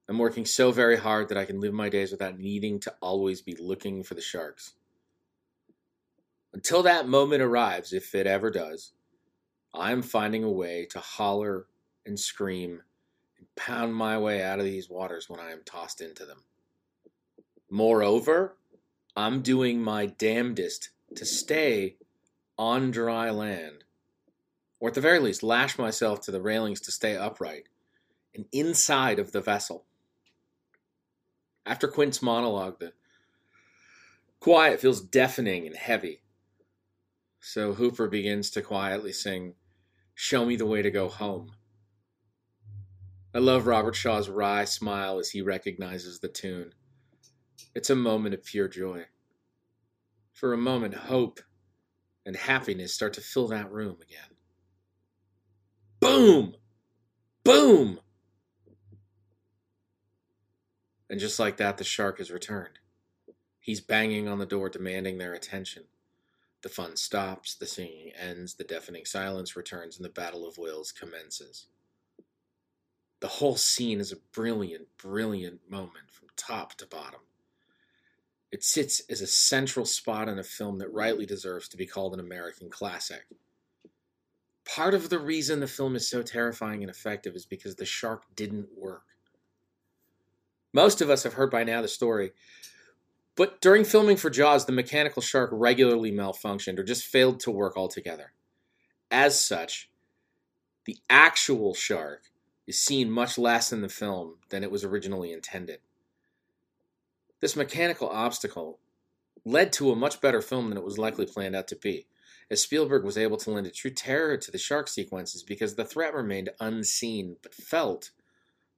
I'm 0.08 0.18
working 0.18 0.46
so 0.46 0.70
very 0.70 0.98
hard 0.98 1.28
that 1.28 1.38
I 1.38 1.44
can 1.44 1.61
live 1.61 1.74
my 1.74 1.88
days 1.88 2.12
without 2.12 2.38
needing 2.38 2.78
to 2.80 2.94
always 3.02 3.42
be 3.42 3.56
looking 3.56 4.04
for 4.04 4.14
the 4.14 4.20
sharks. 4.20 4.74
Until 6.54 6.85
that 6.85 7.08
moment 7.08 7.42
arrives, 7.42 7.92
if 7.92 8.14
it 8.14 8.28
ever 8.28 8.52
does, 8.52 8.92
I'm 9.74 10.00
finding 10.00 10.44
a 10.44 10.50
way 10.50 10.87
to 10.90 11.00
holler 11.00 11.66
and 12.06 12.20
scream 12.20 12.82
pound 13.57 13.95
my 13.95 14.19
way 14.19 14.43
out 14.43 14.59
of 14.59 14.65
these 14.65 14.88
waters 14.88 15.29
when 15.29 15.41
I 15.41 15.53
am 15.53 15.62
tossed 15.65 16.01
into 16.01 16.25
them. 16.25 16.45
Moreover, 17.71 18.57
I'm 19.17 19.43
doing 19.43 19.83
my 19.83 20.07
damnedest 20.07 20.91
to 21.17 21.25
stay 21.25 21.97
on 22.59 22.91
dry 22.91 23.31
land, 23.31 23.85
or 24.81 24.88
at 24.88 24.95
the 24.95 25.01
very 25.01 25.19
least, 25.19 25.43
lash 25.43 25.79
myself 25.79 26.21
to 26.23 26.31
the 26.31 26.41
railings 26.41 26.81
to 26.83 26.93
stay 26.93 27.17
upright 27.17 27.65
and 28.35 28.47
inside 28.53 29.19
of 29.19 29.33
the 29.33 29.41
vessel. 29.41 29.85
After 31.65 31.88
Quint's 31.88 32.23
monologue, 32.23 32.79
the 32.79 32.93
quiet 34.41 34.81
feels 34.81 35.01
deafening 35.01 35.67
and 35.67 35.77
heavy. 35.77 36.23
So 37.41 37.75
Hooper 37.75 38.09
begins 38.09 38.51
to 38.51 38.62
quietly 38.62 39.12
sing, 39.12 39.55
Show 40.15 40.45
Me 40.45 40.57
the 40.57 40.67
Way 40.67 40.83
to 40.83 40.91
Go 40.91 41.09
Home. 41.09 41.53
I 43.35 43.38
love 43.38 43.66
Robert 43.66 43.95
Shaw's 43.95 44.29
wry 44.29 44.66
smile 44.66 45.18
as 45.18 45.31
he 45.31 45.40
recognizes 45.40 46.21
the 46.21 46.29
tune. 46.29 46.75
It's 47.75 47.88
a 47.88 47.97
moment 47.97 48.35
of 48.35 48.45
pure 48.45 48.68
joy. 48.68 49.07
For 50.35 50.53
a 50.53 50.59
moment, 50.59 50.95
hope 50.95 51.40
and 52.27 52.37
happiness 52.37 52.95
start 52.95 53.14
to 53.14 53.23
fill 53.23 53.49
that 53.49 53.73
room 53.73 53.97
again. 54.03 54.37
Boom! 56.01 56.57
Boom! 57.42 58.01
And 61.09 61.18
just 61.18 61.38
like 61.38 61.57
that, 61.57 61.79
the 61.79 61.85
shark 61.85 62.18
has 62.18 62.31
returned. 62.31 62.79
He's 63.61 63.81
banging 63.81 64.29
on 64.29 64.38
the 64.38 64.47
door, 64.47 64.68
demanding 64.68 65.18
their 65.18 65.33
attention. 65.33 65.85
The 66.62 66.68
fun 66.68 66.97
stops, 66.97 67.55
the 67.55 67.66
singing 67.66 68.12
ends, 68.18 68.55
the 68.55 68.64
deafening 68.64 69.05
silence 69.05 69.57
returns, 69.57 69.97
and 69.97 70.05
the 70.05 70.11
Battle 70.11 70.47
of 70.47 70.59
Wills 70.59 70.92
commences. 70.92 71.66
The 73.22 73.28
whole 73.28 73.54
scene 73.54 74.00
is 74.00 74.11
a 74.11 74.16
brilliant, 74.32 74.88
brilliant 74.98 75.61
moment 75.70 76.11
from 76.11 76.26
top 76.37 76.74
to 76.78 76.87
bottom. 76.87 77.20
It 78.50 78.64
sits 78.64 79.00
as 79.08 79.20
a 79.20 79.28
central 79.28 79.87
spot 79.87 80.28
in 80.28 80.40
a 80.40 80.44
film 80.44 80.78
that 80.78 80.92
rightly 80.92 81.24
deserves 81.24 81.68
to 81.68 81.76
be 81.76 81.87
called 81.87 82.14
an 82.14 82.20
American 82.20 82.68
classic. 82.68 83.26
Part 84.64 84.92
of 84.92 85.08
the 85.08 85.20
reason 85.20 85.61
the 85.61 85.68
film 85.68 85.94
is 85.94 86.11
so 86.11 86.22
terrifying 86.22 86.82
and 86.82 86.90
effective 86.90 87.37
is 87.37 87.46
because 87.46 87.76
the 87.76 87.85
shark 87.85 88.24
didn't 88.35 88.70
work. 88.76 89.04
Most 90.72 91.00
of 91.00 91.08
us 91.08 91.22
have 91.22 91.35
heard 91.35 91.50
by 91.52 91.62
now 91.62 91.80
the 91.80 91.87
story. 91.87 92.32
But 93.37 93.61
during 93.61 93.85
filming 93.85 94.16
for 94.16 94.30
Jaws, 94.30 94.66
the 94.66 94.72
mechanical 94.72 95.22
shark 95.22 95.50
regularly 95.52 96.11
malfunctioned 96.11 96.76
or 96.76 96.82
just 96.82 97.06
failed 97.06 97.38
to 97.40 97.52
work 97.52 97.76
altogether. 97.76 98.32
As 99.12 99.40
such, 99.40 99.90
the 100.87 100.98
actual 101.08 101.72
shark 101.72 102.32
is 102.66 102.79
seen 102.79 103.11
much 103.11 103.38
less 103.38 103.72
in 103.72 103.81
the 103.81 103.88
film 103.88 104.37
than 104.51 104.62
it 104.62 104.70
was 104.70 104.85
originally 104.85 105.33
intended. 105.33 105.81
This 107.40 107.57
mechanical 107.57 108.09
obstacle 108.09 108.79
led 109.44 109.72
to 109.75 109.90
a 109.90 109.96
much 109.96 110.20
better 110.20 110.40
film 110.40 110.68
than 110.68 110.79
it 110.79 110.85
was 110.85 110.98
likely 110.98 111.27
planned 111.27 111.57
out 111.57 111.66
to 111.68 111.77
be, 111.77 112.07
as 112.51 112.61
Spielberg 112.61 113.05
was 113.05 113.18
able 113.18 113.37
to 113.38 113.51
lend 113.51 113.66
a 113.66 113.70
true 113.70 113.90
terror 113.90 114.37
to 114.37 114.51
the 114.51 114.59
shark 114.59 114.87
sequences 114.87 115.42
because 115.42 115.75
the 115.75 115.85
threat 115.85 116.14
remained 116.14 116.51
unseen 116.61 117.37
but 117.42 117.55
felt 117.55 118.11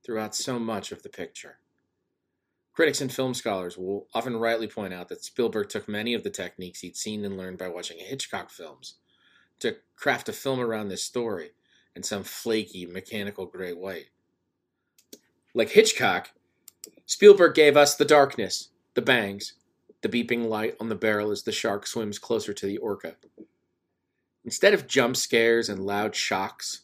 throughout 0.03 0.35
so 0.35 0.59
much 0.59 0.93
of 0.93 1.03
the 1.03 1.09
picture. 1.09 1.59
Critics 2.73 3.01
and 3.01 3.13
film 3.13 3.35
scholars 3.35 3.79
will 3.79 4.09
often 4.15 4.37
rightly 4.37 4.67
point 4.67 4.93
out 4.93 5.09
that 5.09 5.25
Spielberg 5.25 5.69
took 5.69 5.87
many 5.87 6.15
of 6.15 6.25
the 6.25 6.31
techniques 6.31 6.81
he'd 6.81 6.97
seen 6.97 7.25
and 7.25 7.37
learned 7.37 7.59
by 7.59 7.69
watching 7.69 7.99
Hitchcock 7.99 8.51
films 8.51 8.95
to 9.61 9.77
craft 9.97 10.29
a 10.29 10.33
film 10.33 10.59
around 10.59 10.89
this 10.89 11.03
story 11.03 11.53
in 11.97 12.03
some 12.03 12.25
flaky, 12.25 12.87
mechanical 12.87 13.47
great 13.47 13.79
white. 13.79 14.07
Like 15.55 15.71
Hitchcock, 15.71 16.31
Spielberg 17.07 17.55
gave 17.55 17.77
us 17.77 17.95
the 17.95 18.05
darkness, 18.05 18.71
the 18.95 19.03
bangs, 19.03 19.55
the 20.03 20.09
beeping 20.09 20.49
light 20.49 20.77
on 20.81 20.89
the 20.89 20.95
barrel 20.95 21.31
as 21.31 21.43
the 21.43 21.53
shark 21.53 21.87
swims 21.87 22.19
closer 22.19 22.53
to 22.53 22.67
the 22.67 22.79
orca. 22.79 23.17
Instead 24.45 24.75
of 24.75 24.87
jump 24.87 25.17
scares 25.17 25.69
and 25.69 25.87
loud 25.87 26.15
shocks, 26.15 26.83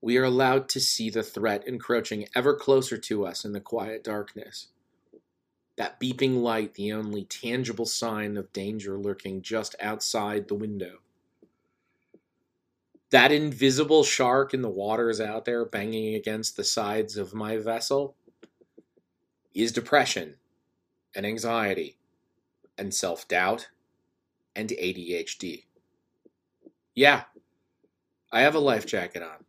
we 0.00 0.16
are 0.16 0.24
allowed 0.24 0.68
to 0.70 0.80
see 0.80 1.10
the 1.10 1.22
threat 1.22 1.66
encroaching 1.66 2.26
ever 2.34 2.54
closer 2.54 2.96
to 2.96 3.26
us 3.26 3.44
in 3.44 3.52
the 3.52 3.60
quiet 3.60 4.02
darkness 4.02 4.68
that 5.78 6.00
beeping 6.00 6.42
light 6.42 6.74
the 6.74 6.92
only 6.92 7.24
tangible 7.24 7.86
sign 7.86 8.36
of 8.36 8.52
danger 8.52 8.98
lurking 8.98 9.40
just 9.40 9.76
outside 9.80 10.48
the 10.48 10.54
window. 10.54 10.98
That 13.10 13.32
invisible 13.32 14.04
shark 14.04 14.52
in 14.52 14.60
the 14.62 14.68
waters 14.68 15.20
out 15.20 15.44
there 15.44 15.64
banging 15.64 16.14
against 16.14 16.56
the 16.56 16.64
sides 16.64 17.16
of 17.16 17.32
my 17.32 17.56
vessel 17.56 18.14
is 19.54 19.72
depression 19.72 20.34
and 21.14 21.24
anxiety 21.24 21.96
and 22.76 22.92
self 22.94 23.26
doubt 23.26 23.68
and 24.54 24.68
ADHD. 24.68 25.64
Yeah, 26.94 27.24
I 28.30 28.40
have 28.40 28.54
a 28.54 28.60
life 28.60 28.84
jacket 28.84 29.22
on. 29.22 29.44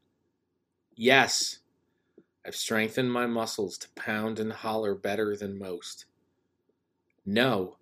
Yes, 0.95 1.59
I've 2.45 2.55
strengthened 2.55 3.11
my 3.11 3.25
muscles 3.25 3.77
to 3.79 3.89
pound 3.89 4.39
and 4.39 4.53
holler 4.53 4.95
better 4.95 5.35
than 5.35 5.59
most. 5.59 6.05
No, 7.25 7.78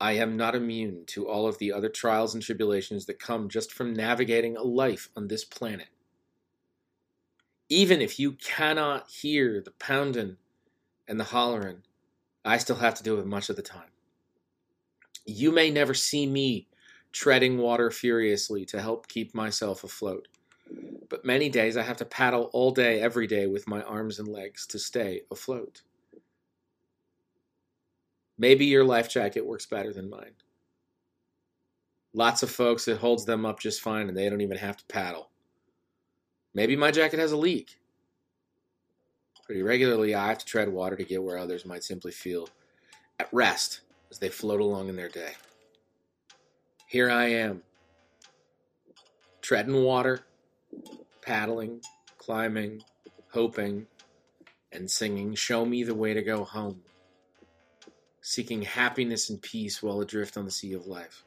I 0.00 0.12
am 0.12 0.36
not 0.36 0.54
immune 0.54 1.04
to 1.08 1.26
all 1.26 1.46
of 1.46 1.58
the 1.58 1.72
other 1.72 1.88
trials 1.88 2.34
and 2.34 2.42
tribulations 2.42 3.06
that 3.06 3.18
come 3.18 3.48
just 3.48 3.72
from 3.72 3.94
navigating 3.94 4.56
a 4.56 4.62
life 4.62 5.08
on 5.16 5.28
this 5.28 5.44
planet. 5.44 5.88
Even 7.68 8.00
if 8.00 8.18
you 8.18 8.32
cannot 8.32 9.08
hear 9.10 9.60
the 9.60 9.72
pounding 9.72 10.36
and 11.08 11.18
the 11.18 11.24
hollering, 11.24 11.82
I 12.44 12.58
still 12.58 12.76
have 12.76 12.94
to 12.94 13.02
do 13.02 13.18
it 13.18 13.26
much 13.26 13.48
of 13.48 13.56
the 13.56 13.62
time. 13.62 13.90
You 15.24 15.50
may 15.50 15.70
never 15.70 15.94
see 15.94 16.26
me 16.26 16.68
treading 17.10 17.58
water 17.58 17.90
furiously 17.90 18.64
to 18.66 18.80
help 18.80 19.08
keep 19.08 19.34
myself 19.34 19.82
afloat. 19.82 20.28
But 21.08 21.24
many 21.24 21.48
days 21.48 21.76
I 21.76 21.82
have 21.82 21.96
to 21.96 22.04
paddle 22.04 22.50
all 22.52 22.70
day, 22.70 23.00
every 23.00 23.26
day, 23.26 23.46
with 23.46 23.66
my 23.66 23.82
arms 23.82 24.18
and 24.18 24.28
legs 24.28 24.66
to 24.66 24.78
stay 24.78 25.22
afloat. 25.30 25.82
Maybe 28.38 28.66
your 28.66 28.84
life 28.84 29.08
jacket 29.08 29.46
works 29.46 29.66
better 29.66 29.92
than 29.92 30.10
mine. 30.10 30.32
Lots 32.12 32.42
of 32.42 32.50
folks, 32.50 32.88
it 32.88 32.98
holds 32.98 33.24
them 33.24 33.44
up 33.44 33.60
just 33.60 33.80
fine 33.80 34.08
and 34.08 34.16
they 34.16 34.28
don't 34.28 34.40
even 34.40 34.58
have 34.58 34.76
to 34.76 34.84
paddle. 34.86 35.30
Maybe 36.54 36.76
my 36.76 36.90
jacket 36.90 37.18
has 37.18 37.32
a 37.32 37.36
leak. 37.36 37.78
Pretty 39.44 39.62
regularly, 39.62 40.14
I 40.14 40.28
have 40.28 40.38
to 40.38 40.46
tread 40.46 40.68
water 40.68 40.96
to 40.96 41.04
get 41.04 41.22
where 41.22 41.38
others 41.38 41.66
might 41.66 41.84
simply 41.84 42.12
feel 42.12 42.48
at 43.20 43.28
rest 43.32 43.82
as 44.10 44.18
they 44.18 44.28
float 44.28 44.60
along 44.60 44.88
in 44.88 44.96
their 44.96 45.08
day. 45.08 45.32
Here 46.88 47.10
I 47.10 47.26
am, 47.26 47.62
treading 49.42 49.82
water, 49.82 50.20
paddling, 51.20 51.80
climbing, 52.18 52.82
hoping, 53.30 53.86
and 54.72 54.90
singing, 54.90 55.34
Show 55.34 55.64
me 55.64 55.84
the 55.84 55.94
way 55.94 56.14
to 56.14 56.22
go 56.22 56.44
home, 56.44 56.82
seeking 58.28 58.62
happiness 58.62 59.30
and 59.30 59.40
peace 59.40 59.80
while 59.80 60.00
adrift 60.00 60.36
on 60.36 60.44
the 60.44 60.50
sea 60.50 60.72
of 60.72 60.88
life. 60.88 61.22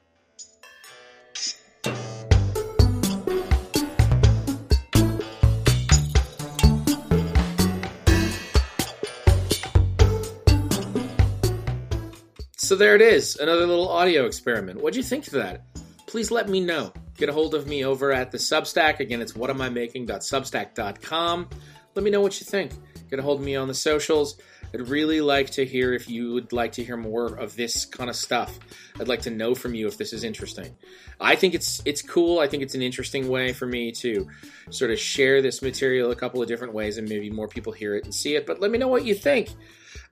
So 12.58 12.76
there 12.76 12.96
it 12.96 13.02
is, 13.02 13.38
another 13.38 13.66
little 13.66 13.88
audio 13.88 14.26
experiment. 14.26 14.82
What'd 14.82 14.98
you 14.98 15.04
think 15.04 15.26
of 15.28 15.34
that? 15.34 15.64
Please 16.06 16.32
let 16.32 16.50
me 16.50 16.60
know. 16.60 16.92
Get 17.18 17.30
a 17.30 17.34
hold 17.34 17.56
of 17.56 17.66
me 17.66 17.86
over 17.86 18.12
at 18.12 18.32
the 18.32 18.38
Substack. 18.38 19.00
Again, 19.00 19.22
it's 19.22 19.32
whatamimaking.substack.com. 19.32 21.50
Let 21.96 22.04
me 22.04 22.12
know 22.12 22.20
what 22.20 22.42
you 22.42 22.46
think. 22.46 22.74
Get 23.10 23.20
a 23.20 23.22
hold 23.22 23.40
of 23.40 23.46
me 23.46 23.56
on 23.56 23.70
the 23.70 23.74
socials. 23.74 24.38
I'd 24.74 24.88
really 24.88 25.22
like 25.22 25.50
to 25.52 25.66
hear 25.66 25.94
if 25.94 26.10
you 26.10 26.34
would 26.34 26.54
like 26.54 26.74
to 26.74 26.84
hear 26.84 26.98
more 26.98 27.28
of 27.28 27.56
this 27.56 27.86
kind 27.86 28.10
of 28.10 28.16
stuff. 28.16 28.60
I'd 29.00 29.08
like 29.08 29.22
to 29.24 29.32
know 29.32 29.56
from 29.56 29.74
you 29.74 29.88
if 29.88 29.98
this 29.98 30.14
is 30.14 30.24
interesting. 30.24 30.76
I 31.20 31.36
think 31.36 31.54
it's 31.54 31.82
it's 31.86 32.02
cool. 32.02 32.40
I 32.40 32.48
think 32.48 32.64
it's 32.64 32.76
an 32.76 32.82
interesting 32.82 33.30
way 33.30 33.54
for 33.54 33.66
me 33.66 33.92
to 33.94 34.28
sort 34.70 34.92
of 34.92 35.00
share 35.00 35.42
this 35.42 35.62
material 35.62 36.12
a 36.12 36.16
couple 36.16 36.42
of 36.42 36.48
different 36.48 36.74
ways 36.74 36.98
and 36.98 37.10
maybe 37.10 37.30
more 37.30 37.48
people 37.48 37.74
hear 37.74 37.96
it 37.96 38.04
and 38.04 38.14
see 38.14 38.36
it. 38.36 38.46
But 38.46 38.60
let 38.60 38.72
me 38.72 38.78
know 38.78 38.88
what 38.88 39.06
you 39.06 39.16
think. 39.16 39.50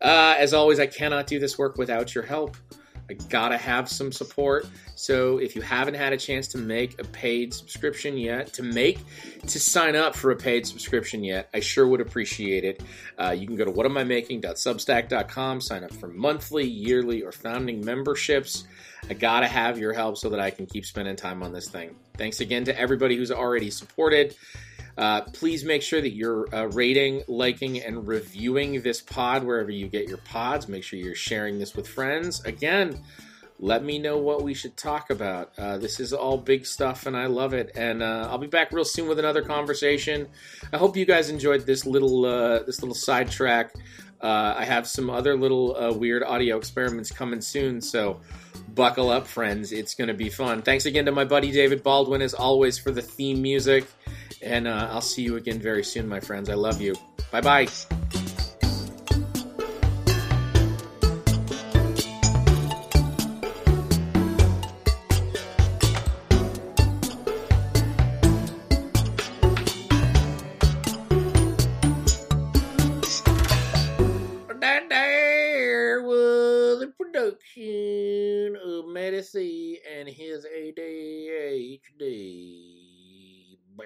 Uh, 0.01 0.35
as 0.37 0.53
always, 0.53 0.79
I 0.79 0.87
cannot 0.87 1.27
do 1.27 1.39
this 1.39 1.57
work 1.57 1.77
without 1.77 2.15
your 2.15 2.23
help. 2.23 2.57
I 3.09 3.13
gotta 3.13 3.57
have 3.57 3.89
some 3.89 4.11
support. 4.11 4.67
So 4.95 5.37
if 5.37 5.55
you 5.55 5.61
haven't 5.61 5.93
had 5.93 6.11
a 6.11 6.17
chance 6.17 6.47
to 6.49 6.57
make 6.57 6.99
a 6.99 7.05
paid 7.05 7.53
subscription 7.53 8.17
yet, 8.17 8.53
to 8.53 8.63
make 8.63 8.99
to 9.47 9.59
sign 9.59 9.95
up 9.95 10.15
for 10.15 10.31
a 10.31 10.35
paid 10.35 10.67
subscription 10.67 11.23
yet, 11.23 11.49
I 11.53 11.61
sure 11.61 11.87
would 11.87 12.01
appreciate 12.01 12.65
it. 12.65 12.83
Uh, 13.17 13.31
you 13.31 13.47
can 13.47 13.55
go 13.55 13.65
to 13.65 13.71
whatamimaking.substack.com, 13.71 15.61
sign 15.61 15.83
up 15.85 15.93
for 15.93 16.07
monthly, 16.07 16.65
yearly, 16.65 17.21
or 17.23 17.31
founding 17.31 17.83
memberships. 17.83 18.65
I 19.09 19.13
gotta 19.13 19.47
have 19.47 19.77
your 19.77 19.93
help 19.93 20.17
so 20.17 20.29
that 20.29 20.39
I 20.39 20.49
can 20.49 20.65
keep 20.65 20.85
spending 20.85 21.15
time 21.15 21.43
on 21.43 21.53
this 21.53 21.69
thing. 21.69 21.95
Thanks 22.17 22.41
again 22.41 22.65
to 22.65 22.77
everybody 22.77 23.15
who's 23.15 23.31
already 23.31 23.69
supported. 23.69 24.35
Uh, 24.97 25.21
please 25.21 25.63
make 25.63 25.81
sure 25.83 26.01
that 26.01 26.13
you're 26.13 26.53
uh, 26.53 26.65
rating, 26.65 27.23
liking, 27.27 27.81
and 27.81 28.07
reviewing 28.07 28.81
this 28.81 29.01
pod 29.01 29.43
wherever 29.43 29.69
you 29.69 29.87
get 29.87 30.07
your 30.07 30.17
pods. 30.17 30.67
Make 30.67 30.83
sure 30.83 30.97
you're 30.97 31.15
sharing 31.15 31.59
this 31.59 31.75
with 31.75 31.87
friends. 31.87 32.43
Again, 32.45 32.99
let 33.59 33.83
me 33.83 33.97
know 33.99 34.17
what 34.17 34.43
we 34.43 34.53
should 34.53 34.77
talk 34.77 35.09
about. 35.09 35.51
Uh, 35.57 35.77
this 35.77 35.99
is 35.99 36.13
all 36.13 36.37
big 36.37 36.65
stuff, 36.65 37.05
and 37.05 37.17
I 37.17 37.25
love 37.25 37.53
it. 37.53 37.71
And 37.75 38.03
uh, 38.03 38.27
I'll 38.29 38.37
be 38.37 38.47
back 38.47 38.71
real 38.71 38.85
soon 38.85 39.07
with 39.07 39.19
another 39.19 39.41
conversation. 39.41 40.27
I 40.71 40.77
hope 40.77 40.95
you 40.95 41.05
guys 41.05 41.29
enjoyed 41.29 41.65
this 41.65 41.85
little 41.85 42.25
uh, 42.25 42.63
this 42.63 42.81
little 42.81 42.95
sidetrack. 42.95 43.73
Uh, 44.21 44.55
I 44.57 44.65
have 44.65 44.87
some 44.87 45.09
other 45.09 45.37
little 45.37 45.75
uh, 45.75 45.93
weird 45.93 46.23
audio 46.23 46.57
experiments 46.57 47.11
coming 47.11 47.41
soon, 47.41 47.81
so 47.81 48.19
buckle 48.69 49.09
up, 49.09 49.27
friends. 49.27 49.71
It's 49.71 49.93
going 49.93 50.07
to 50.07 50.13
be 50.13 50.29
fun. 50.29 50.61
Thanks 50.61 50.85
again 50.85 51.05
to 51.05 51.11
my 51.11 51.25
buddy 51.25 51.51
David 51.51 51.83
Baldwin, 51.83 52.21
as 52.21 52.33
always, 52.33 52.77
for 52.77 52.91
the 52.91 53.01
theme 53.01 53.41
music. 53.41 53.85
And 54.41 54.67
uh, 54.67 54.89
I'll 54.91 55.01
see 55.01 55.23
you 55.23 55.35
again 55.35 55.59
very 55.59 55.83
soon, 55.83 56.07
my 56.07 56.19
friends. 56.19 56.49
I 56.49 56.55
love 56.55 56.81
you. 56.81 56.95
Bye 57.31 57.41
bye. 57.41 57.67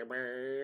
Bye 0.01 0.15
bye. 0.17 0.60